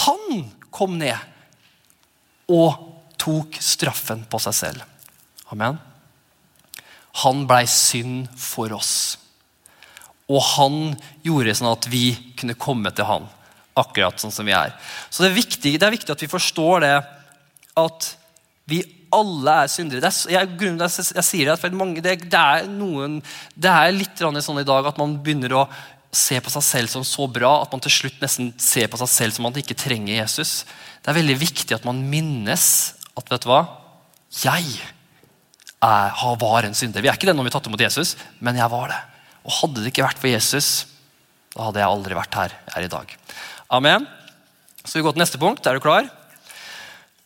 [0.04, 1.16] Han kom ned
[2.52, 2.76] og
[3.20, 4.84] tok straffen på seg selv.
[5.52, 5.78] Amen.
[7.24, 9.18] Han blei synd for oss.
[10.28, 10.78] Og han
[11.24, 13.26] gjorde sånn at vi kunne komme til han
[13.78, 14.74] akkurat sånn som vi er.
[15.08, 16.94] Så det er viktig, det er viktig at vi forstår det
[17.78, 18.08] at
[18.68, 18.82] vi
[19.14, 20.02] alle er syndere.
[20.02, 23.18] Det er, jeg, grunnen at jeg, sier det, for mange, det, det, er noen,
[23.54, 25.68] det er litt sånn i dag at man begynner å
[26.14, 29.10] se på seg selv som så bra at man til slutt nesten ser på seg
[29.12, 30.62] selv som man ikke trenger Jesus.
[31.02, 32.68] Det er veldig viktig at man minnes
[33.18, 33.62] at vet du hva?
[34.42, 34.78] Jeg
[35.84, 37.04] er, var en synder.
[37.04, 39.00] Vi er ikke det når vi tatt imot Jesus, men jeg var det.
[39.46, 40.86] Og hadde det ikke vært for Jesus,
[41.54, 43.12] da hadde jeg aldri vært her, her i dag.
[43.74, 44.06] Amen.
[44.84, 45.66] Så vi går til neste punkt.
[45.66, 46.08] Er du klar?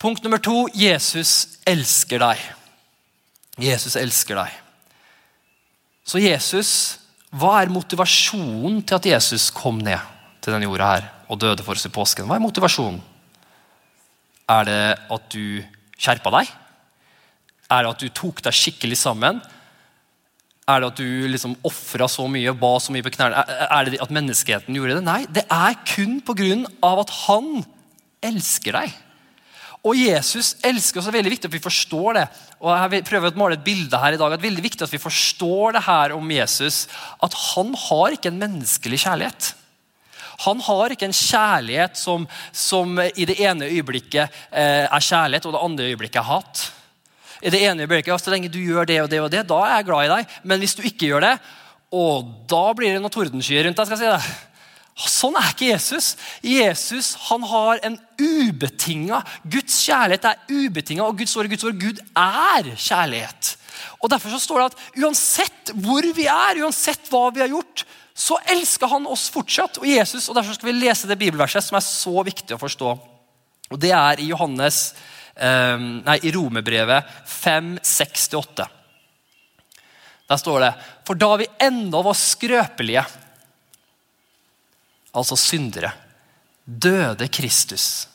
[0.03, 2.41] Punkt nummer to Jesus elsker deg.
[3.63, 4.57] Jesus elsker deg.
[6.03, 6.71] Så Jesus,
[7.31, 10.03] hva er motivasjonen til at Jesus kom ned
[10.43, 12.27] til denne jorda her og døde for oss i påsken?
[12.27, 12.99] Hva er motivasjonen?
[14.51, 14.81] Er det
[15.15, 15.63] at du
[15.95, 16.51] skjerpa deg?
[17.71, 19.39] Er det at du tok deg skikkelig sammen?
[20.67, 23.47] Er det at du liksom ofra så mye, ba så mye på knærne?
[23.71, 25.07] Er det at menneskeheten gjorde det?
[25.07, 26.51] Nei, det er kun pga.
[26.91, 27.63] at han
[28.19, 29.01] elsker deg.
[29.83, 31.09] Og Jesus elsker oss.
[31.09, 32.27] Det er veldig viktig at vi forstår det.
[32.63, 34.31] Og jeg prøver prøve å måle et bilde her i dag.
[34.31, 36.85] Det er veldig viktig at vi forstår det her om Jesus.
[37.19, 39.49] At han har ikke en menneskelig kjærlighet.
[40.47, 45.55] Han har ikke en kjærlighet som, som i det ene øyeblikket eh, er kjærlighet, og
[45.55, 46.63] det andre øyeblikket er hat.
[47.43, 49.77] I det ene øyeblikket, Så lenge du gjør det og det, og det, da er
[49.77, 50.39] jeg glad i deg.
[50.45, 51.35] Men hvis du ikke gjør det,
[51.93, 53.87] og da blir det noen tordenskyer rundt deg.
[53.87, 54.52] skal jeg si det.
[54.93, 56.13] Sånn er ikke Jesus.
[56.45, 61.79] Jesus han har en ubetinga Guds kjærlighet er ubetinga, og Guds ord Guds ord.
[61.81, 63.55] Gud er kjærlighet.
[64.05, 67.87] Og Derfor så står det at uansett hvor vi er, uansett hva vi har gjort,
[68.13, 69.81] så elsker han oss fortsatt.
[69.81, 72.93] Og Jesus, og Derfor skal vi lese det bibelverset som er så viktig å forstå.
[73.73, 74.93] Og Det er i Johannes,
[75.35, 78.69] eh, nei, i Romerbrevet 5, 6-8.
[80.29, 80.73] Der står det
[81.07, 83.05] For da vi ennå var skrøpelige
[85.17, 85.93] altså syndere,
[86.65, 88.09] døde Kristus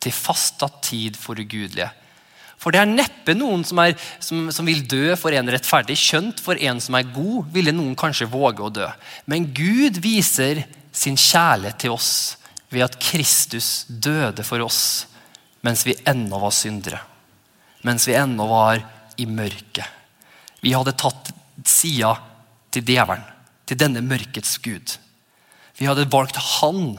[0.00, 1.90] til fastsatt tid for ugudelige.
[2.60, 5.96] For det er neppe noen som, er, som, som, vil dø for en rettferdig.
[5.96, 8.88] Skjønt for en som er god, ville noen kanskje våge å dø.
[9.24, 12.12] Men Gud viser sin kjærlighet til oss
[12.70, 14.82] ved at Kristus døde for oss
[15.64, 17.00] mens vi ennå var syndere.
[17.84, 18.80] Mens vi ennå var
[19.20, 19.84] i mørket.
[20.60, 21.32] Vi hadde tatt
[21.68, 22.14] sida
[22.72, 23.24] til djevelen,
[23.68, 24.96] til denne mørkets gud.
[25.80, 26.98] Vi hadde valgt han.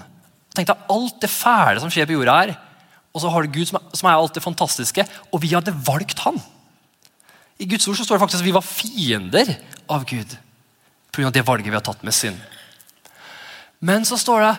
[0.58, 2.54] Tenk deg alt det fæle som skjer på jorda her.
[3.13, 5.06] Og så har du Gud som er, alt det fantastiske.
[5.32, 6.39] Og vi hadde valgt han.
[7.62, 9.54] I Guds ord så står det faktisk at vi var fiender
[9.91, 10.34] av Gud
[11.12, 11.30] pga.
[11.30, 12.39] det valget vi har tatt med synd.
[13.80, 14.54] Men så står det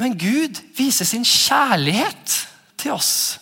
[0.00, 2.36] Men Gud viser sin kjærlighet
[2.80, 3.40] til oss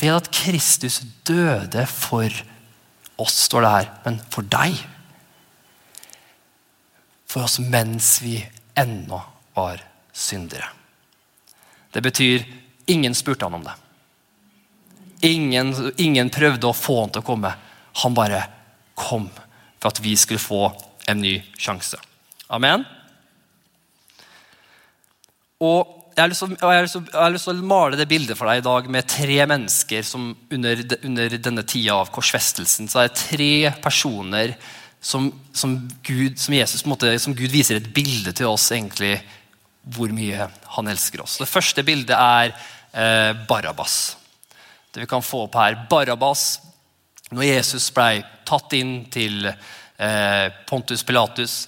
[0.00, 2.32] ved at Kristus døde for
[3.20, 3.90] oss, står det her.
[4.04, 4.80] Men for deg.
[7.30, 8.40] For oss mens vi
[8.80, 9.20] ennå
[9.54, 10.68] var syndere.
[11.90, 12.44] Det betyr
[12.86, 13.76] ingen spurte han om det.
[15.28, 17.52] Ingen, ingen prøvde å få han til å komme.
[18.04, 18.44] Han bare
[18.96, 19.28] kom
[19.80, 20.64] for at vi skulle få
[21.10, 21.98] en ny sjanse.
[22.48, 22.84] Amen.
[25.60, 28.66] Og jeg har, til, jeg, har lyst til, å male det bildet for deg i
[28.66, 33.52] dag med tre mennesker som under, under denne tida av korsfestelsen så er det tre
[33.80, 34.56] personer
[35.00, 39.16] som, som, Gud, som, Jesus, måte, som Gud viser et bilde til oss egentlig
[39.90, 41.38] hvor mye han elsker oss.
[41.40, 44.16] Det første bildet er eh, Barabas.
[44.92, 45.78] Det vi kan få opp her.
[45.90, 46.60] Barabas,
[47.30, 51.62] når Jesus ble tatt inn til eh, Pontus Pilatus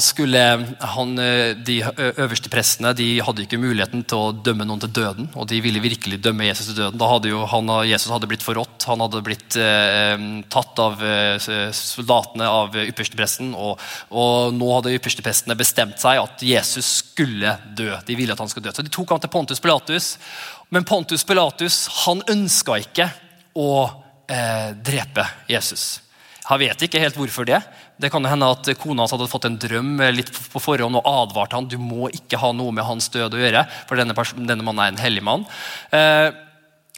[0.00, 0.40] skulle,
[0.80, 1.82] han, eh, de
[2.16, 5.28] øverste prestene de hadde ikke muligheten til å dømme noen til døden.
[5.34, 6.98] Og de ville virkelig dømme Jesus til døden.
[6.98, 8.86] Da hadde jo han, Jesus hadde blitt forrådt.
[8.86, 10.16] Han hadde blitt eh,
[10.48, 11.36] tatt av eh,
[11.74, 13.54] soldatene av ypperstepresten.
[13.58, 17.90] Og, og nå hadde yppersteprestene bestemt seg at Jesus skulle dø.
[18.06, 18.76] De ville at han skulle dø.
[18.76, 20.14] Så de tok han til Pontus Pilatus.
[20.70, 23.10] Men Pontus Pilatus han ønska ikke
[23.58, 23.74] å
[24.30, 26.00] eh, drepe Jesus.
[26.42, 27.60] Jeg vet ikke helt hvorfor det.
[28.02, 31.54] Det kan hende at kona hans hadde fått en drøm litt på forhånd og advarte
[31.54, 34.82] han du må ikke ha noe med hans død å gjøre, for denne, denne mannen
[34.82, 35.46] er en hellig mann.
[35.94, 36.32] Eh,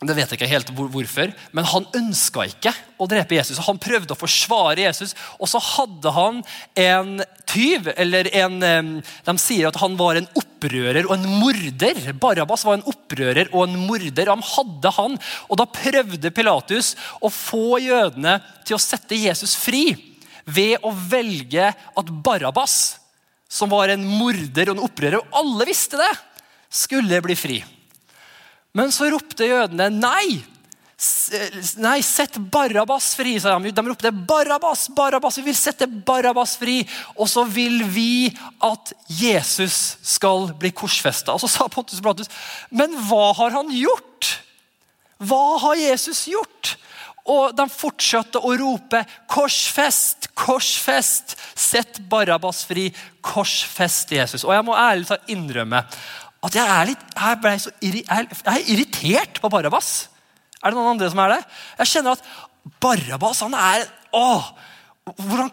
[0.08, 3.60] det vet jeg ikke helt hvorfor, men han ønska ikke å drepe Jesus.
[3.66, 6.40] Han prøvde å forsvare Jesus, og så hadde han
[6.78, 7.12] en
[7.48, 7.90] tyv.
[7.96, 8.58] eller en,
[9.00, 12.12] De sier at han var en opprører og en morder.
[12.20, 14.32] Barabas var en opprører og en morder.
[14.32, 19.86] Han hadde han, og Da prøvde Pilatus å få jødene til å sette Jesus fri
[20.44, 22.98] ved å velge at Barabas,
[23.48, 26.12] som var en morder og en opprører, og alle visste det,
[26.74, 27.62] skulle bli fri.
[28.74, 30.42] Men så ropte jødene nei.
[31.82, 33.72] Nei, sett Barabas fri, sa de.
[33.74, 36.80] De ropte Barabas, Barabas, vi vil sette Barabas fri.
[37.14, 38.30] Og så vil vi
[38.64, 41.34] at Jesus skal bli korsfesta.
[41.34, 42.30] Og så sa Pontus Pilatus,
[42.70, 44.38] men hva har han gjort?
[45.22, 46.76] Hva har Jesus gjort?
[47.24, 49.00] Og de fortsatte å rope
[49.32, 50.28] 'Korsfest!
[50.36, 51.38] Korsfest!
[51.56, 52.90] Sett Barabas fri!
[53.24, 55.80] Korsfest Jesus!' Og Jeg må ærlig innrømme
[56.44, 58.04] at jeg er, litt, jeg, så, jeg
[58.44, 60.10] er irritert på Barabas.
[60.60, 61.42] Er det noen andre som er det?
[61.80, 64.46] Jeg kjenner at Barabas han er åh,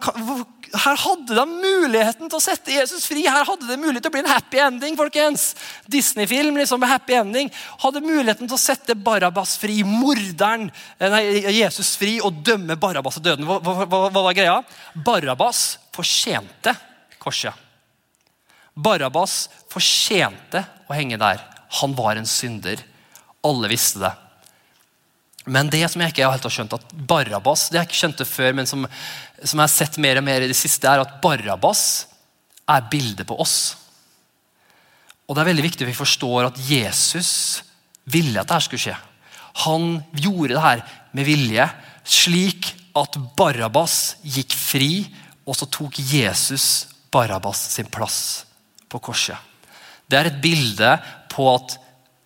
[0.00, 3.26] kan, hvor, her hadde de muligheten til å sette Jesus fri.
[3.28, 4.96] Her hadde det mulighet til å bli en happy ending.
[4.96, 5.50] folkens.
[5.92, 7.50] Disney-film liksom med happy ending.
[7.82, 11.24] Hadde muligheten til å sette Barabas fri, morderen, eh, nei,
[11.58, 13.48] Jesus fri og dømme Barabas til døden.
[13.48, 14.62] Hva, hva, hva var greia?
[14.94, 16.72] Barabas fortjente
[17.20, 17.52] korset.
[18.74, 21.40] Barabas fortjente å henge der.
[21.80, 22.80] Han var en synder.
[23.44, 24.12] Alle visste det.
[25.44, 28.52] Men det som jeg ikke helt har skjønt, at Barabas det jeg ikke skjønte før,
[28.54, 28.84] men som,
[29.42, 32.06] som jeg har sett mer og mer i det siste, er at Barabas
[32.70, 33.56] er bildet på oss.
[35.26, 37.32] Og Det er veldig viktig at vi forstår at Jesus
[38.12, 38.94] ville at dette skulle skje.
[39.66, 40.84] Han gjorde det her
[41.16, 41.66] med vilje,
[42.06, 44.92] slik at Barabas gikk fri,
[45.42, 48.51] og så tok Jesus Barabas sin plass
[48.92, 49.38] på korset.
[50.06, 50.92] Det er et bilde
[51.32, 51.78] på at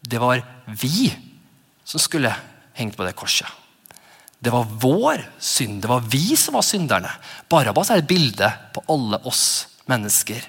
[0.07, 1.09] det var vi
[1.87, 2.33] som skulle
[2.77, 3.49] hengt på det korset.
[4.39, 5.81] Det var vår synd.
[5.83, 7.11] Det var vi som var synderne.
[7.49, 9.47] Barabas er et bilde på alle oss
[9.91, 10.43] mennesker.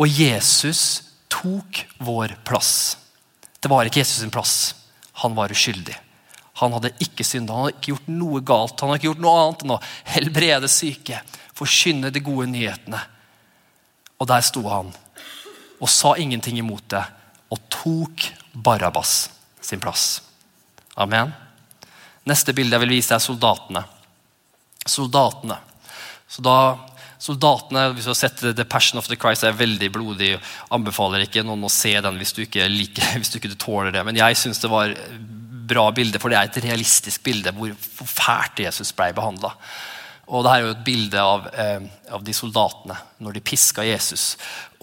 [0.00, 2.96] Og Jesus tok vår plass.
[3.60, 4.54] Det var ikke Jesus sin plass.
[5.22, 5.94] Han var uskyldig.
[6.62, 7.54] Han hadde ikke synda.
[7.54, 8.80] Han hadde ikke gjort noe galt.
[8.80, 9.80] Han hadde ikke gjort noe annet enn å
[10.14, 11.20] helbrede syke,
[11.56, 13.00] forkynne de gode nyhetene.
[14.22, 14.92] Og der sto han
[15.82, 17.02] og sa ingenting imot det
[17.52, 20.22] og tok Barabas sin plass.
[20.94, 21.32] Amen.
[22.28, 23.82] Neste bilde jeg vil vise, er soldatene.
[24.86, 25.58] Soldatene.
[26.30, 26.56] Så da,
[27.20, 30.36] soldatene, Hvis du har sett The Passion of the Christ, er veldig blodig.
[30.70, 34.04] Anbefaler ikke noen å se den hvis du ikke liker, hvis du ikke tåler det.
[34.06, 34.94] Men jeg syns det var
[35.72, 37.74] bra bilde, for det er et realistisk bilde hvor
[38.06, 39.52] fælt Jesus ble behandla.
[40.32, 43.84] Og det her er jo et bilde av, eh, av de soldatene når de piska
[43.84, 44.36] Jesus.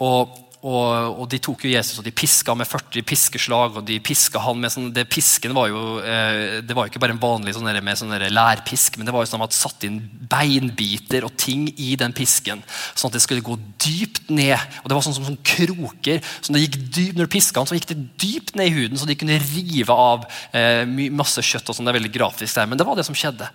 [0.03, 3.77] Og og, og, De tok jo Jesus og de piska med 40 piskeslag.
[3.79, 7.01] og de piska han med sånn, det Pisken var jo eh, det var jo ikke
[7.01, 10.01] bare en vanlig sånn med sånn lærpisk, men det var jo sånn at satt inn
[10.29, 12.63] beinbiter og ting i den pisken.
[12.91, 14.59] Sånn at det skulle gå dypt ned.
[14.83, 16.19] og Det var sånn som sånn kroker.
[16.41, 18.99] så det gikk dypt, Når du piska han, så gikk det dypt ned i huden,
[18.99, 21.69] så de kunne rive av eh, masse kjøtt.
[21.69, 23.47] og sånn, Det er veldig grafisk der, men det var det som skjedde.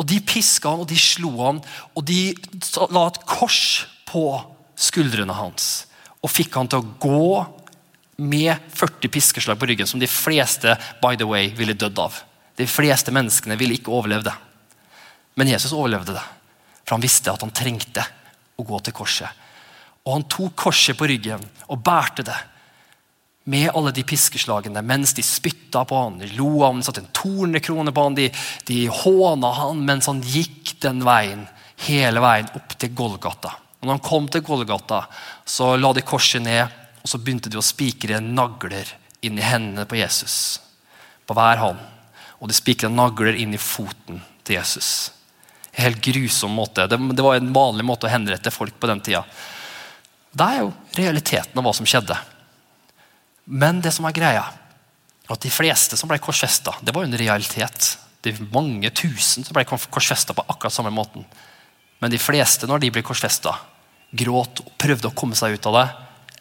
[0.00, 1.60] Og De piska han, og de slo han,
[1.92, 2.32] og de
[2.88, 4.24] la et kors på
[4.76, 5.85] skuldrene hans
[6.26, 7.28] og fikk han til å gå
[8.26, 12.16] med 40 piskeslag på ryggen, som de fleste by the way, ville dødd av.
[12.56, 14.34] De fleste menneskene ville ikke overlevd det.
[15.36, 16.24] Men Jesus overlevde det,
[16.82, 18.02] for han visste at han trengte
[18.56, 19.44] å gå til korset.
[20.06, 22.38] Og han tok korset på ryggen og bærte det
[23.52, 27.92] med alle de piskeslagene mens de spytta på han, de lo han, satte en tornekrone
[27.94, 28.30] på han, de,
[28.66, 31.44] de håna han mens han gikk den veien,
[31.86, 33.52] hele veien opp til Golgata.
[33.80, 35.04] Og når han kom til Golgata,
[35.44, 38.88] så la de korset ned, og så begynte de å spikre nagler
[39.26, 40.58] inn i hendene på Jesus.
[41.26, 41.82] På hver hånd.
[42.40, 45.12] Og de spikra nagler inn i foten til Jesus.
[45.72, 46.86] En helt grusom måte.
[46.88, 49.24] Det, var en vanlig måte å henrette folk på den tida.
[50.36, 52.16] Det er jo realiteten av hva som skjedde.
[53.46, 54.44] Men det som er greia,
[55.26, 57.92] at de fleste som ble korsfesta, det var jo en realitet.
[58.22, 61.26] Det er mange tusen som ble korsfesta på akkurat samme måten.
[62.02, 63.54] Men de fleste, når de ble korsfesta,
[64.16, 65.86] gråt og prøvde å komme seg ut av det,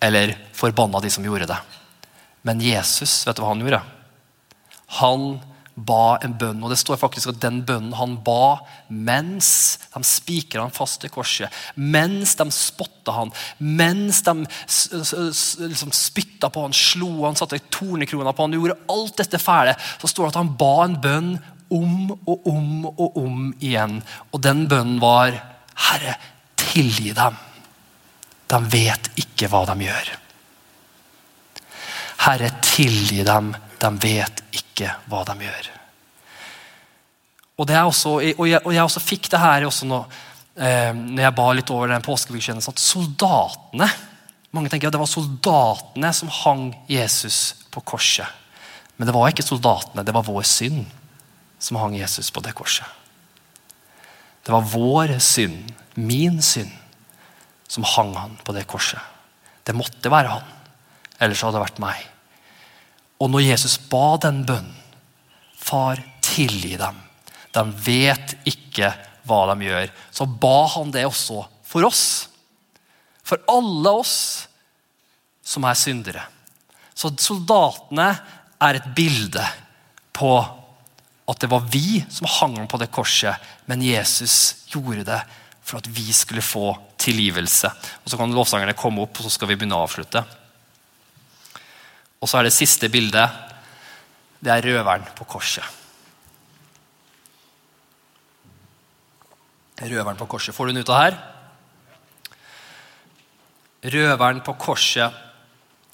[0.05, 1.57] eller forbanna de som gjorde det.
[2.45, 3.81] Men Jesus, vet du hva han gjorde?
[4.99, 5.29] Han
[5.75, 9.49] ba en bønn, og det står faktisk at den bønnen han ba mens
[9.91, 14.37] de spikra han fast til korset, mens de spotta han, mens de
[15.67, 20.11] liksom spytta på han, slo han, satte tornekrona på han, gjorde alt dette fæle, så
[20.11, 21.35] står det at han ba en bønn
[21.73, 23.99] om og om og om igjen.
[24.31, 25.33] Og den bønnen var
[25.75, 26.15] Herre,
[26.59, 27.35] tilgi dem.
[28.47, 30.11] De vet ikke hva de gjør.
[32.25, 33.53] Herre, tilgi dem.
[33.81, 35.71] De vet ikke hva de gjør.
[37.55, 40.01] Og, også, og, jeg, og jeg, også fikk det her også nå,
[40.59, 43.89] eh, når jeg ba litt over den påskegudstjenesten, at soldatene
[44.55, 48.23] Mange tenker at det var soldatene som hang Jesus på korset.
[48.95, 50.85] Men det var ikke soldatene, det var vår synd
[51.59, 52.87] som hang Jesus på det korset.
[54.45, 56.71] Det var vår synd, min synd,
[57.67, 59.01] som hang han på det korset.
[59.65, 60.51] Det måtte være han.
[61.19, 62.03] Ellers hadde det vært meg.
[63.23, 64.81] Og når Jesus ba den bønnen
[65.65, 66.97] Far, tilgi dem.
[67.49, 68.91] De vet ikke
[69.25, 69.89] hva de gjør.
[70.13, 72.03] Så ba han det også for oss.
[73.25, 74.17] For alle oss
[75.41, 76.21] som er syndere.
[76.93, 78.11] Så soldatene
[78.61, 79.41] er et bilde
[80.13, 80.35] på
[81.25, 85.21] at det var vi som hang på det korset, men Jesus gjorde det
[85.65, 87.71] for at vi skulle få tilgivelse.
[88.03, 90.21] Og Så kan lovsangerne komme opp, og så skal vi begynne å avslutte.
[92.21, 93.41] Og så er det siste bildet.
[94.39, 95.65] Det er røveren på korset.
[99.81, 100.55] Røveren på korset.
[100.55, 101.17] Får du den ut av her?
[103.95, 105.17] Røveren på korset.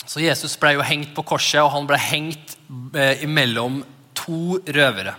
[0.06, 2.58] Så Jesus ble jo hengt på korset, og han ble hengt
[3.00, 3.82] eh, imellom
[4.18, 5.18] to røvere.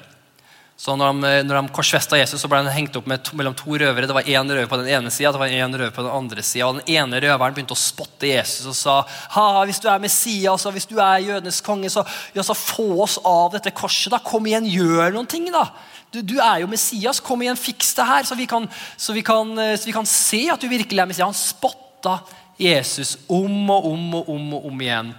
[0.82, 3.76] Så når de, når de korsfesta Jesus, så ble han hengt opp to, mellom to
[3.78, 4.08] røvere.
[4.08, 6.42] Det var én røver på den ene sida, det var en røver på den andre
[6.42, 6.66] sida.
[6.66, 8.96] Og den ene røveren begynte å spotte Jesus og sa
[9.36, 12.02] ha, hvis du er Messias og hvis du er jødenes konge, så,
[12.34, 14.10] ja, så få oss av dette korset.
[14.10, 15.68] da, Kom igjen, gjør noen ting, da.
[16.10, 17.22] Du, du, er jo Messias.
[17.22, 20.48] Kom igjen, fiks det her, så vi, kan, så, vi kan, så vi kan se
[20.50, 21.30] at du virkelig er Messias.
[21.30, 22.18] Han spotta
[22.58, 25.14] Jesus om og om og om og om igjen.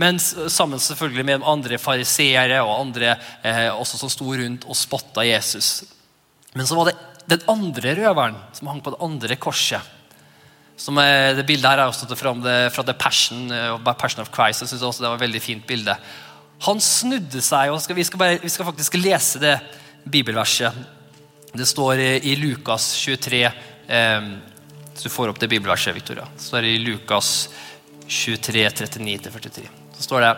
[0.00, 3.14] Men sammen selvfølgelig med andre fariseere og andre
[3.46, 5.84] eh, også som sto rundt og spotta Jesus.
[6.54, 6.96] Men så var det
[7.30, 9.92] den andre røveren som hang på det andre korset.
[10.76, 14.32] Som er, det bildet her er også fra, det, fra The Passion, uh, Passion of
[14.34, 14.64] Christ.
[14.64, 15.94] Jeg synes også det var et veldig fint bilde.
[16.66, 19.54] Han snudde seg, og skal, vi, skal bare, vi, skal faktisk lese det
[20.10, 20.74] bibelverset.
[21.54, 23.44] Det står i, i Lukas 23.
[23.46, 24.28] Eh,
[24.94, 26.26] så du får opp det bibelverset, Victoria.
[26.34, 27.32] Det står i Lukas
[28.10, 30.32] 23, 39-43 står det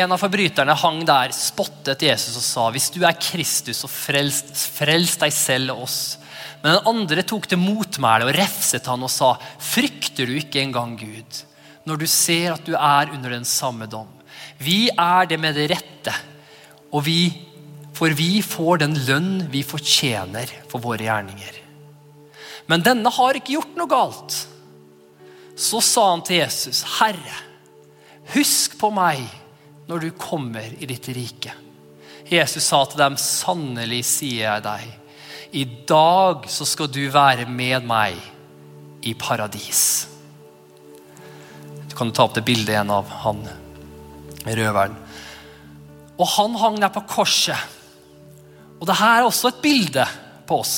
[0.00, 4.40] en av forbryterne hang der, spottet Jesus og sa hvis du er Kristus, så frels,
[4.72, 5.98] frels deg selv og oss.
[6.62, 10.96] Men den andre tok til motmæle og refset han og sa frykter du ikke engang
[10.96, 11.42] Gud,
[11.84, 14.08] når du ser at du er under den samme dom?
[14.56, 16.14] Vi er det med det rette,
[16.94, 17.28] og vi,
[17.92, 21.60] for vi får den lønn vi fortjener for våre gjerninger.
[22.70, 24.36] Men denne har ikke gjort noe galt.
[25.60, 27.36] Så sa han til Jesus, Herre,
[28.32, 29.20] Husk på meg
[29.88, 31.52] når du kommer i ditt rike.
[32.30, 34.86] Jesus sa til dem, sannelig sier jeg deg,
[35.54, 38.16] i dag så skal du være med meg
[39.06, 39.84] i paradis.
[41.86, 43.44] Du kan ta opp det bildet igjen av han
[44.44, 44.96] røveren.
[46.18, 47.58] Og han hang der på korset.
[48.80, 50.06] Og det her er også et bilde
[50.48, 50.76] på oss.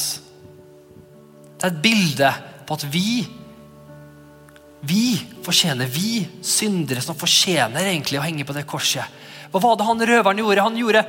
[1.57, 2.33] Det er et bilde
[2.69, 3.09] på at vi
[4.85, 9.05] vi fortjener, vi syndere som fortjener egentlig å henge på det korset.
[9.51, 10.67] Hva var det han røveren gjorde?
[10.67, 11.03] Han, gjorde,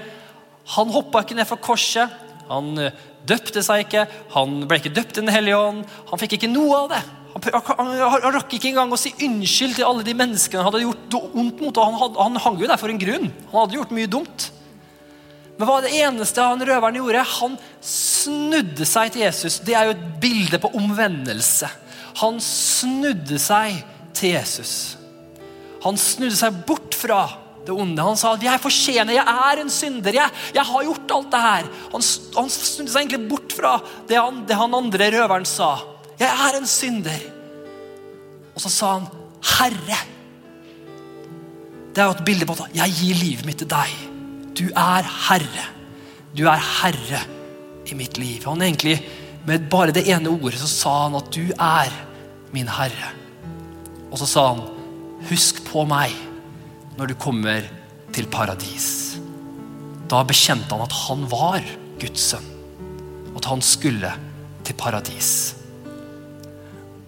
[0.78, 2.14] han hoppa ikke ned fra korset.
[2.48, 2.96] Han eh,
[3.28, 4.06] døpte seg ikke.
[4.38, 5.86] Han ble ikke døpt i Den hellige ånd.
[6.12, 7.02] Han fikk ikke noe av det.
[7.38, 10.86] Han, han, han, rakk ikke engang å si unnskyld til alle de menneskene han hadde
[10.86, 11.82] gjort ondt mot.
[11.84, 13.28] Han, hadde, han hang jo der for en grunn.
[13.52, 14.48] Han hadde gjort mye dumt.
[15.58, 17.26] Men hva det eneste han røveren gjorde?
[17.42, 19.60] Han snudde seg til Jesus.
[19.66, 21.70] Det er jo et bilde på omvendelse.
[22.22, 23.82] Han snudde seg
[24.18, 24.98] til Jesus.
[25.84, 27.22] Han snudde seg bort fra
[27.68, 28.02] det onde.
[28.02, 31.42] Han sa at 'jeg fortjener, jeg er en synder, jeg, jeg har gjort alt det
[31.44, 31.70] her'.
[31.92, 32.04] Han,
[32.36, 35.80] han, snudde seg egentlig bort fra det han, det han andre røveren sa.
[36.18, 37.28] 'Jeg er en synder'.
[38.56, 39.08] Og så sa han
[39.42, 40.06] 'Herre'.
[41.94, 44.08] Det er jo et bilde på at 'jeg gir livet mitt til deg'.
[44.58, 45.66] Du er herre.
[46.34, 47.22] Du er herre
[47.86, 48.44] i mitt liv.
[48.46, 49.02] Han egentlig,
[49.48, 52.07] Med bare det ene ordet så sa han at 'du er
[52.56, 53.12] min Herre.
[54.12, 54.64] Og så sa han,
[55.28, 56.14] husk på meg
[56.98, 57.66] når du kommer
[58.16, 59.18] til paradis.
[60.08, 61.66] Da bekjente han at han var
[62.00, 62.48] Guds sønn,
[63.34, 64.12] og at han skulle
[64.66, 65.32] til paradis.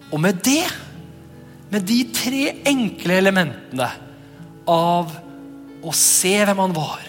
[0.10, 0.66] Og med det,
[1.70, 3.90] med de tre enkle elementene
[4.70, 5.14] av
[5.86, 7.06] å se hvem han var,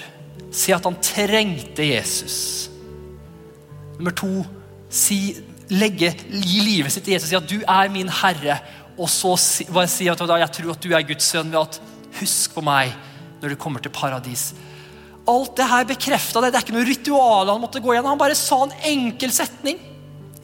[0.53, 2.39] se at han trengte Jesus
[4.01, 4.31] Nummer to,
[4.89, 5.37] si
[5.71, 8.59] legge, livet sitt til Jesus og si at du er min Herre,
[9.01, 11.81] og så si, si at jeg tror at du er Guds sønn ved at
[12.21, 12.93] husk på meg
[13.41, 14.51] når du kommer til paradis.
[15.31, 16.51] Alt det her bekrefta det.
[16.53, 18.13] Det er ikke noe ritual han måtte gå gjennom.
[18.15, 19.79] Han bare sa en enkel setning.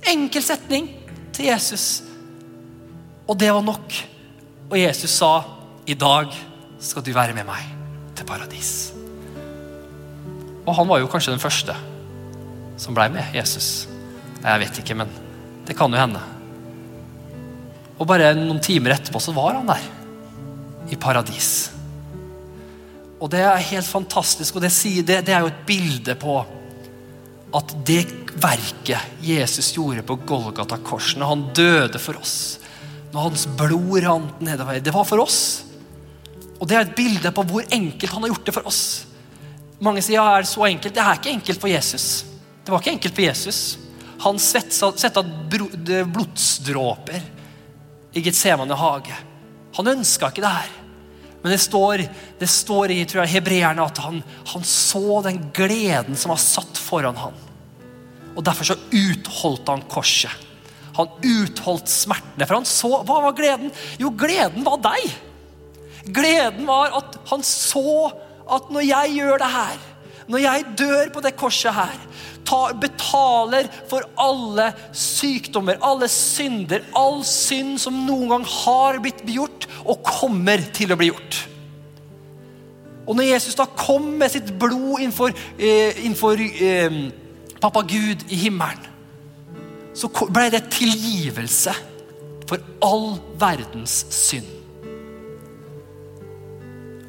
[0.07, 0.89] Enkel setning
[1.35, 1.87] til Jesus.
[3.27, 3.97] Og det var nok.
[4.71, 5.43] Og Jesus sa,
[5.87, 6.33] 'I dag
[6.81, 7.67] skal du være med meg
[8.17, 8.93] til paradis'.
[10.67, 11.75] Og han var jo kanskje den første
[12.77, 13.89] som ble med Jesus.
[14.43, 15.13] Jeg vet ikke, men
[15.67, 16.23] det kan jo hende.
[17.97, 19.87] Og bare noen timer etterpå så var han der.
[20.93, 21.71] I paradis.
[23.17, 24.71] Og det er helt fantastisk, og det,
[25.09, 26.37] det, det er jo et bilde på
[27.57, 28.03] at det
[28.37, 32.59] verket Jesus gjorde på Golgata kors, når han døde for oss,
[33.15, 35.41] når hans blod rant nedover, det var for oss.
[36.61, 38.83] Og det er et bilde på hvor enkelt han har gjort det for oss.
[39.81, 40.95] Mange sier ja, er det så enkelt.
[40.97, 42.07] Det er ikke enkelt for Jesus.
[42.65, 43.61] Det var ikke enkelt for Jesus.
[44.23, 47.23] Han svetta blodsdråper
[48.17, 49.17] i Getsemane hage.
[49.77, 50.73] Han ønska ikke det her.
[51.43, 52.03] Men det står,
[52.41, 56.81] det står i tror jeg, hebreerne at han, han så den gleden som var satt
[56.81, 57.37] foran han.
[58.37, 60.33] Og Derfor så utholdt han korset.
[60.97, 62.49] Han utholdt smertene.
[62.49, 63.71] For han så, Hva var gleden?
[64.01, 65.13] Jo, gleden var deg.
[66.17, 68.11] Gleden var at han så
[68.47, 69.79] at når jeg gjør det her,
[70.31, 71.95] når jeg dør på det korset her,
[72.81, 80.03] betaler for alle sykdommer, alle synder, all synd som noen gang har blitt gjort og
[80.07, 81.43] kommer til å bli gjort.
[83.07, 87.01] Og når Jesus da kom med sitt blod innenfor, eh, innenfor eh,
[87.63, 88.93] pappa Gud i himmelen,
[89.97, 91.73] så ble det tilgivelse
[92.47, 94.49] for all verdens synd.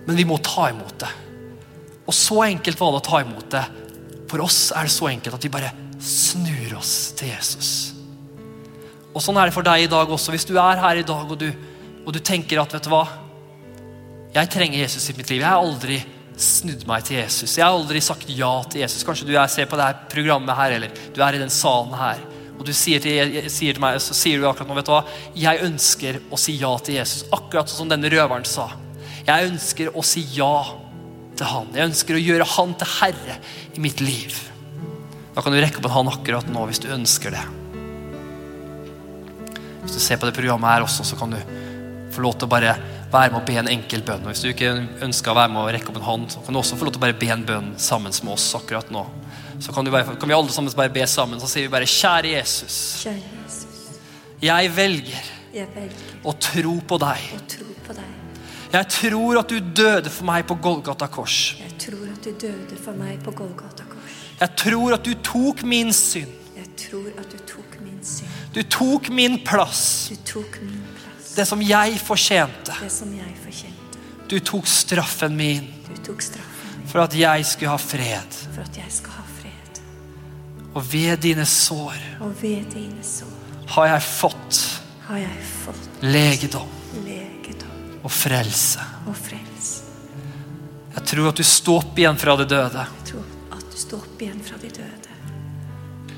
[0.08, 1.10] Men vi må ta imot det.
[2.08, 3.66] Og så enkelt var det å ta imot det.
[4.28, 5.72] For oss er det så enkelt at vi bare
[6.04, 7.70] snur oss til Jesus.
[9.16, 10.34] Og Sånn er det for deg i dag også.
[10.36, 11.48] Hvis du er her i dag og du,
[12.06, 13.06] og du tenker at vet du hva,
[14.36, 15.42] jeg trenger Jesus i mitt liv.
[15.42, 15.98] Jeg har aldri
[16.38, 17.56] snudd meg til Jesus.
[17.58, 19.06] Jeg har aldri sagt ja til Jesus.
[19.08, 21.96] Kanskje du er, ser på det her programmet her, eller du er i den salen
[21.98, 22.22] her.
[22.58, 25.04] Og du sier til, sier til meg, så sier du akkurat nå, vet du hva,
[25.38, 27.26] jeg ønsker å si ja til Jesus.
[27.34, 28.70] Akkurat som denne røveren sa.
[29.28, 30.54] Jeg ønsker å si ja
[31.38, 31.72] til han.
[31.76, 33.40] Jeg ønsker å gjøre han til herre
[33.76, 34.36] i mitt liv.
[35.36, 37.46] Da kan du rekke opp en hånd akkurat nå hvis du ønsker det.
[39.84, 41.40] Hvis du ser på det programmet her også, så kan du
[42.12, 42.74] få lov til å bare
[43.12, 44.26] være med å be en enkel bønn.
[44.26, 44.74] Og Hvis du ikke
[45.06, 46.96] ønsker å være med å rekke opp en hånd, så kan du også få lov
[46.98, 49.06] til å bare be en bønn sammen med oss akkurat nå.
[49.64, 51.40] Så kan, bare, kan vi alle sammen bare be sammen.
[51.42, 52.80] Så sier vi bare Kjære Jesus.
[53.06, 53.82] Kjære Jesus.
[54.44, 57.30] Jeg velger, jeg velger å tro på deg.
[57.38, 58.17] å tro på deg.
[58.74, 61.56] Jeg tror at du døde for meg på Golgata kors.
[61.62, 64.18] Jeg tror at du døde for meg på Golgata kors.
[64.40, 66.34] Jeg tror at du tok min synd.
[66.58, 68.30] Jeg tror at du tok min synd.
[68.56, 70.10] Du tok min plass.
[70.12, 71.34] Du tok min plass.
[71.38, 72.76] Det som jeg fortjente.
[72.82, 74.02] Det som jeg fortjente.
[74.28, 78.36] Du tok straffen min Du tok straffen min for at jeg skulle ha fred.
[78.56, 79.82] for at jeg skal ha fred.
[80.74, 83.34] Og ved dine sår Og ved dine sår
[83.68, 84.60] har jeg fått
[85.08, 86.68] har jeg fått legedom
[87.06, 87.57] legedom
[88.08, 88.84] og frelse.
[89.08, 89.84] og frelse.
[90.96, 92.86] Jeg tror at du står opp igjen fra det døde.
[92.88, 95.16] Jeg tror at du står opp igjen fra de døde.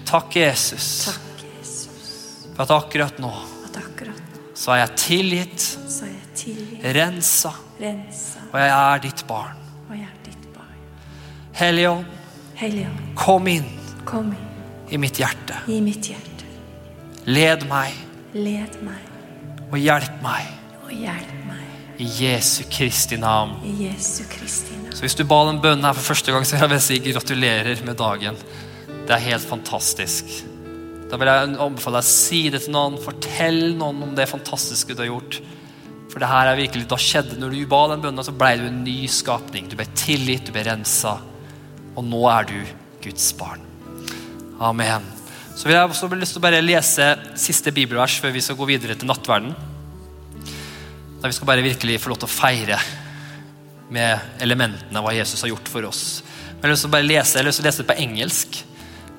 [0.09, 2.11] Takk, Jesus, Takk, Jesus,
[2.55, 3.29] for at akkurat nå
[3.67, 8.71] at akkurat nå så er jeg tilgitt, så er jeg tilgitt, rensa, rensa, og jeg
[8.75, 9.61] er ditt barn.
[9.89, 10.79] og jeg er ditt barn.
[11.59, 11.91] Hellige
[12.89, 13.69] Ånd, kom inn
[14.05, 15.61] kom inn i mitt hjerte.
[15.67, 16.45] i mitt hjerte.
[17.29, 17.93] Led meg
[18.33, 20.49] Led meg og hjelp meg
[20.83, 21.38] og hjelp
[21.99, 23.57] i Jesu Kristi navn.
[23.65, 24.95] i Jesu Kristi navn.
[24.95, 27.83] Så hvis du ba den bønnen her for første gang, så vil jeg si gratulerer
[27.85, 28.37] med dagen.
[28.87, 30.25] Det er helt fantastisk.
[31.09, 32.99] Da vil jeg anbefale deg å si det til noen.
[33.03, 35.39] Fortell noen om det fantastiske du har gjort.
[36.09, 38.67] For det her er virkelig, da skjedde Når du ba den bønnen, så ble du
[38.69, 39.67] en ny skapning.
[39.69, 41.17] Du ble tilgitt, du ble rensa.
[41.97, 42.59] Og nå er du
[43.03, 43.65] Guds barn.
[44.59, 45.03] Amen.
[45.55, 48.69] Så vil jeg også lyst til å bare lese siste bibelvers før vi skal gå
[48.69, 49.51] videre til nattverden.
[51.19, 52.77] Da vi skal bare virkelig få lov til å feire
[53.91, 56.03] med elementene av hva Jesus har gjort for oss.
[56.47, 57.89] Men jeg har lyst til å bare lese, jeg har lyst til å lese det
[57.89, 58.59] på engelsk.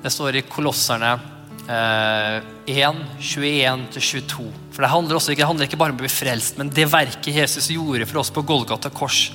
[0.01, 1.11] Det står i Kolosserne
[1.69, 4.47] eh, 1, 21-22.
[4.73, 7.37] For det handler, også, det handler ikke bare om å bli frelst, men det verket
[7.37, 9.27] Jesus gjorde for oss på Golgata kors,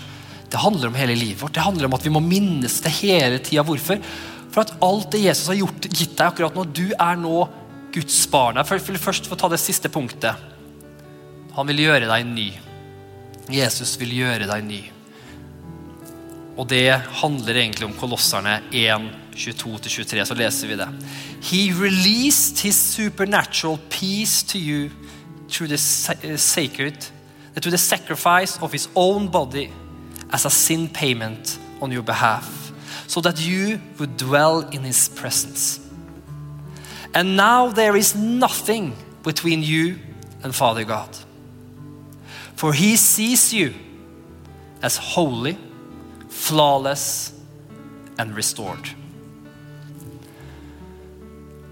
[0.50, 1.54] det handler om hele livet vårt.
[1.54, 3.62] Det handler om at vi må minnes det hele tida.
[3.66, 4.02] Hvorfor?
[4.50, 7.46] For at alt det Jesus har gjort, gitt deg akkurat nå, du er nå
[7.94, 8.58] Guds barn.
[8.58, 10.55] Vil først få ta det siste punktet.
[11.56, 12.50] Han vil gjøre deg ny.
[13.52, 14.82] Jesus vil gjøre deg ny.
[16.56, 20.24] Og det handler egentlig om Kolosserne 1, 22-23.
[20.24, 20.88] Så leser vi det.
[21.48, 24.90] He released his supernatural peace to you
[25.48, 26.96] through the sacred,
[27.54, 29.70] through the sacrifice of his own body
[30.32, 32.72] as a sin payment on your behalf,
[33.06, 35.80] so that you would dwell in his presence.
[37.14, 39.96] And now there is nothing between you
[40.42, 41.08] and Father God.
[42.56, 43.74] For he sees you
[44.82, 45.56] as holy,
[46.28, 47.32] flawless
[48.18, 48.94] and restored.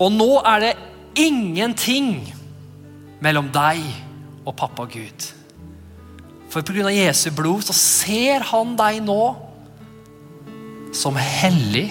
[0.02, 0.74] Og nå er det
[1.24, 2.18] ingenting
[3.24, 3.80] mellom deg
[4.44, 5.30] og pappa Gud.
[6.52, 6.90] For pga.
[6.92, 9.22] Jesu blod så ser han deg nå
[10.94, 11.88] som hellig,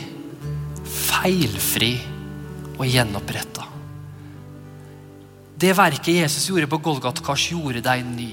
[0.85, 1.97] feilfri
[2.77, 3.65] og gjenoppretta.
[5.59, 8.31] Det verket Jesus gjorde på Golgata kors, gjorde deg ny.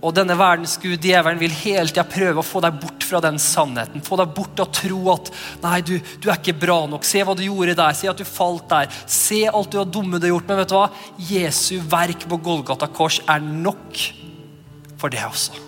[0.00, 3.36] Og denne verdens gud, djevelen, vil hele tida prøve å få deg bort fra den
[3.42, 4.00] sannheten.
[4.04, 5.28] Få deg bort til å tro at
[5.60, 7.04] nei, du, du, er ikke bra nok.
[7.04, 7.96] Se hva du gjorde der.
[7.98, 8.88] Se at du falt der.
[9.04, 10.48] Se alt du har dumme du har gjort.
[10.48, 10.86] Men vet du hva?
[11.28, 14.00] Jesu verk på Golgata kors er nok
[15.00, 15.66] for det også.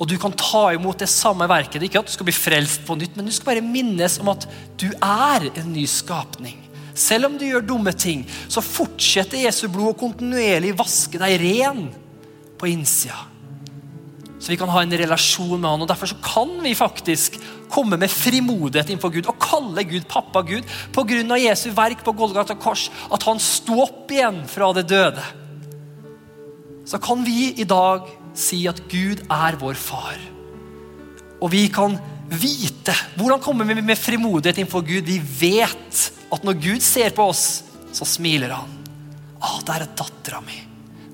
[0.00, 1.76] Og du kan ta imot det samme verket.
[1.76, 4.16] Det er ikke at du skal bli frelst på nytt, men du skal bare minnes
[4.22, 4.48] om at
[4.80, 6.56] du er en ny skapning.
[6.96, 11.84] Selv om du gjør dumme ting, så fortsetter Jesu blod å kontinuerlig vaske deg ren
[12.62, 13.18] på innsida.
[14.38, 17.36] Så vi kan ha en relasjon med han, og Derfor så kan vi faktisk
[17.70, 21.38] komme med frimodighet innenfor Gud og kalle Gud pappa Gud pga.
[21.38, 25.24] Jesu verk på Golgata kors, at han sto opp igjen fra det døde.
[26.86, 30.18] Så kan vi i dag si at Gud er vår far.
[31.42, 31.98] Og vi kan
[32.32, 35.04] vite Hvordan kommer vi med frimodighet innenfor Gud?
[35.04, 36.02] Vi vet
[36.32, 38.78] at når Gud ser på oss, så smiler han.
[39.42, 40.62] Å, der er dattera mi.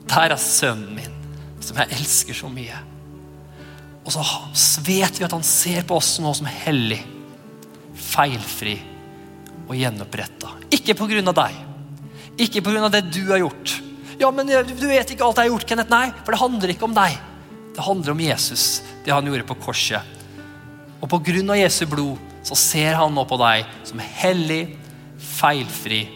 [0.09, 1.18] Der er sønnen min,
[1.69, 2.79] som jeg elsker så mye.
[4.09, 7.01] Og så vet vi at han ser på oss nå som hellig,
[7.99, 8.79] feilfri
[9.69, 10.55] og gjenoppretta.
[10.73, 11.21] Ikke pga.
[11.33, 11.59] deg.
[12.41, 12.89] Ikke pga.
[12.89, 13.83] det du har gjort.
[14.19, 15.93] Ja, men Du vet ikke alt jeg har gjort, Kenneth.
[15.93, 17.19] Nei, for det handler ikke om deg.
[17.77, 20.03] Det handler om Jesus, det han gjorde på korset.
[21.03, 21.55] Og pga.
[21.61, 24.79] Jesu blod så ser han nå på deg som hellig,
[25.19, 26.07] feilfri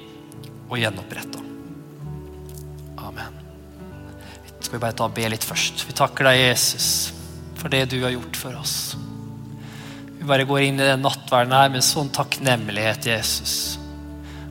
[0.70, 1.41] og gjenoppretta.
[4.73, 5.85] Skal vi bare ta og be litt først.
[5.85, 7.12] Vi takker deg, Jesus
[7.62, 8.97] for det du har gjort for oss.
[10.18, 13.77] Vi bare går inn i den nattverden her med sånn takknemlighet, Jesus.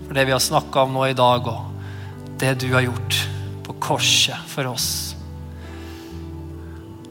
[0.06, 3.20] For det vi har snakka om nå i dag, og det du har gjort
[3.68, 4.88] på korset for oss.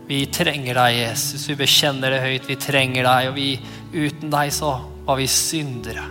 [0.08, 1.44] Vi trenger deg, Jesus.
[1.52, 2.48] Vi bekjenner det høyt.
[2.48, 3.50] Vi trenger deg, og vi,
[3.92, 4.72] uten deg så
[5.04, 6.08] var vi syndere.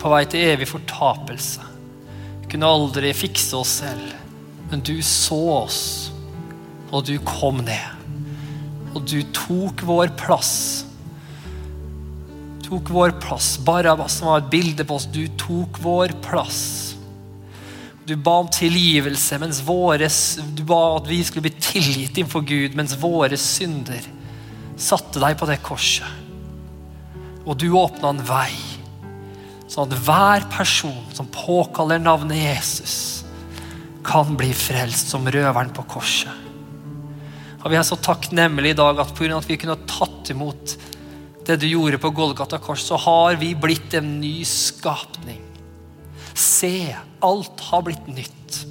[0.00, 1.66] På vei til evig fortapelse.
[2.44, 4.14] Vi kunne aldri fikse oss selv.
[4.70, 5.84] Men du så oss,
[6.94, 8.04] og du kom ned
[8.94, 10.84] og du tok vår plass.
[12.64, 13.56] Tok vår plass.
[13.66, 15.08] Barabbas som var et bilde på oss.
[15.10, 16.60] Du tok vår plass.
[18.04, 20.10] Du ba om tilgivelse, mens våre,
[20.54, 24.04] du ba at vi skulle bli tilgitt innenfor Gud, mens våre synder
[24.76, 26.20] satte deg på det korset.
[27.48, 28.52] Og du åpna en vei,
[29.72, 32.96] sånn at hver person som påkaller navnet Jesus,
[34.04, 36.44] kan bli frelst som røveren på korset.
[37.64, 39.38] Og Vi er så takknemlige i dag at pga.
[39.38, 40.76] at vi kunne tatt imot
[41.46, 45.42] det du gjorde på Golgata kors, så har vi blitt en ny skapning.
[46.34, 48.66] Se, alt har blitt nytt.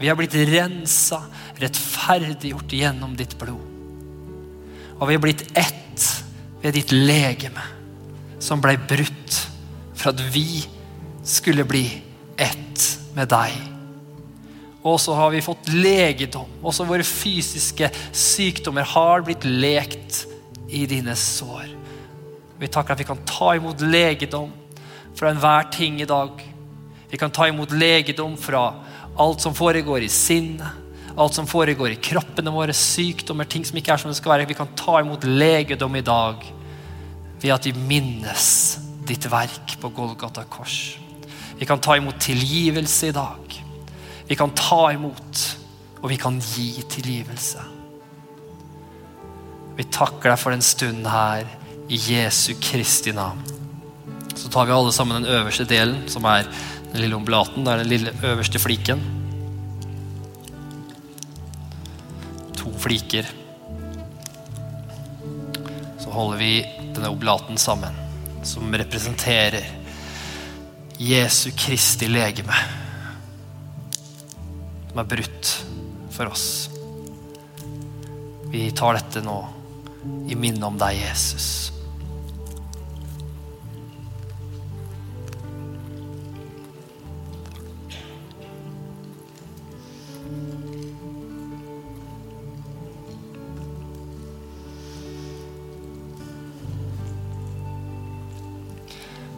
[0.00, 1.22] Vi har blitt rensa,
[1.60, 3.60] rettferdiggjort gjennom ditt blod.
[4.98, 6.06] Og vi har blitt ett
[6.62, 7.64] ved ditt legeme,
[8.40, 9.36] som ble brutt
[9.94, 10.64] for at vi
[11.24, 11.84] skulle bli
[12.36, 13.69] ett med deg.
[14.82, 16.48] Og så har vi fått legedom.
[16.64, 20.24] Også våre fysiske sykdommer har blitt lekt
[20.72, 21.68] i dine sår.
[22.60, 24.52] Vi takker at vi kan ta imot legedom
[25.16, 26.32] fra enhver ting i dag.
[27.10, 28.70] Vi kan ta imot legedom fra
[29.20, 30.78] alt som foregår i sinnet,
[31.16, 34.48] alt som foregår i kroppene våre, sykdommer, ting som ikke er som det skal være.
[34.48, 36.44] Vi kan ta imot legedom i dag
[37.40, 38.46] ved at vi minnes
[39.08, 40.96] ditt verk på Golgata kors.
[41.58, 43.60] Vi kan ta imot tilgivelse i dag.
[44.30, 45.38] Vi kan ta imot,
[45.98, 47.64] og vi kan gi tilgivelse.
[49.74, 51.48] Vi takker deg for den stunden her
[51.90, 53.40] i Jesu Kristi navn.
[54.38, 56.46] Så tar vi alle sammen den øverste delen, som er
[56.92, 57.66] den lille omblaten.
[57.66, 59.02] Det er den lille øverste fliken.
[62.60, 63.26] To fliker.
[65.98, 66.52] Så holder vi
[66.94, 67.98] denne oblaten sammen,
[68.46, 69.66] som representerer
[71.02, 72.54] Jesu Kristi legeme
[74.90, 75.50] som er brutt
[76.10, 76.68] for oss.
[78.50, 79.36] Vi tar dette nå
[80.26, 81.70] i minne om deg, Jesus.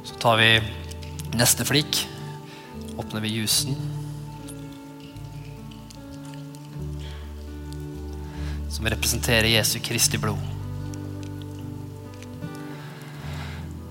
[0.02, 0.54] Så tar vi
[1.36, 2.06] neste flik.
[2.96, 4.01] Åpner vi jusen.
[8.72, 10.38] Som representerer Jesu Kristi blod.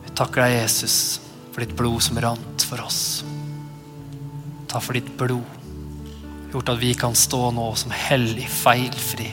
[0.05, 0.95] Vi takker deg, Jesus,
[1.51, 3.21] for ditt blod som rant for oss.
[4.71, 5.45] Takk for ditt blod,
[6.49, 9.29] gjort at vi kan stå nå som hellig, feilfri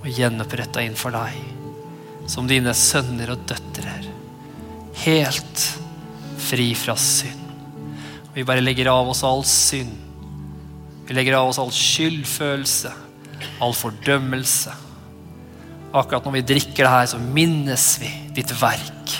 [0.00, 1.38] og gjenoppretta innenfor deg.
[2.26, 3.94] Som dine sønner og døtre.
[5.04, 5.64] Helt
[6.40, 7.46] fri fra synd.
[8.34, 9.94] Vi bare legger av oss all synd.
[11.06, 13.03] Vi legger av oss all skyldfølelse
[13.62, 14.72] all fordømmelse.
[15.94, 19.14] Akkurat når vi drikker det her, så minnes vi ditt verk.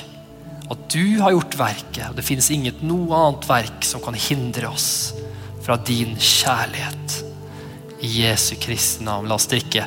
[0.73, 4.73] At du har gjort verket, og det finnes inget noe annet verk som kan hindre
[4.73, 4.89] oss
[5.65, 7.21] fra din kjærlighet.
[8.05, 9.31] I Jesu Kristi navn.
[9.31, 9.87] La oss drikke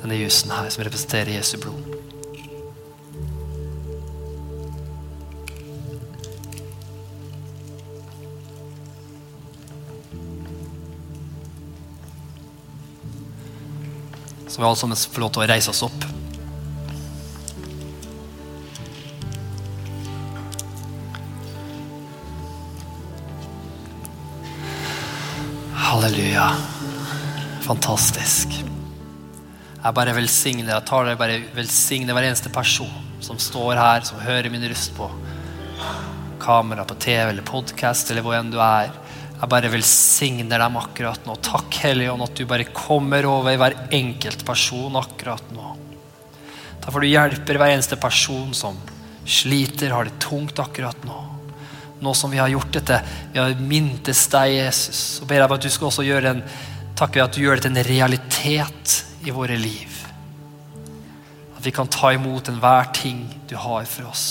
[0.00, 1.89] denne jusen her, som representerer Jesu blod.
[14.60, 16.02] Så vi alle sammen få lov til å reise oss opp.
[25.80, 26.50] Halleluja.
[27.64, 28.58] Fantastisk.
[28.58, 32.92] Jeg bare velsigner jeg tar det bare velsigner hver eneste person
[33.24, 35.08] som står her, som hører min røst på
[36.44, 38.92] kamera, på TV eller podkast eller hvor enn du er.
[39.40, 41.36] Jeg bare velsigner dem akkurat nå.
[41.40, 45.70] Takk, Hellige Ånd, at du bare kommer over hver enkelt person akkurat nå.
[46.80, 48.76] Takk for du hjelper hver eneste person som
[49.24, 51.22] sliter, har det tungt akkurat nå.
[52.00, 53.00] Nå som vi har gjort dette,
[53.32, 55.00] vi har mintes deg, Jesus.
[55.22, 56.44] Og ber om at du skal også gjøre en
[57.00, 59.94] Takker at du gjør det til en realitet i våre liv.
[61.56, 64.26] At vi kan ta imot enhver ting du har for oss.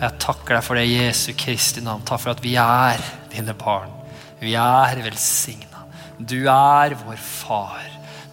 [0.00, 2.02] Jeg takker deg for det i Jesu Kristi navn.
[2.02, 2.98] Takk for at vi er
[3.34, 3.92] dine barn.
[4.40, 5.84] Vi er velsigna.
[6.18, 7.82] Du er vår far.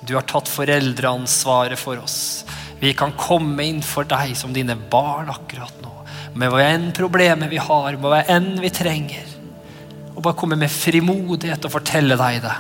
[0.06, 2.44] Du har tatt foreldreansvaret for oss.
[2.82, 5.94] Vi kan komme inn for deg som dine barn akkurat nå.
[6.34, 9.28] Med hva enn problemet vi har, med hva enn vi trenger.
[10.16, 12.58] Og bare komme med frimodighet og fortelle deg det.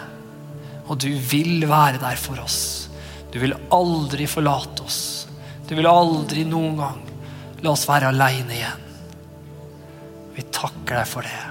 [0.87, 2.89] Og du vil være der for oss.
[3.31, 5.01] Du vil aldri forlate oss.
[5.67, 7.01] Du vil aldri noen gang
[7.63, 8.87] la oss være aleine igjen.
[10.35, 11.50] Vi takker deg for det.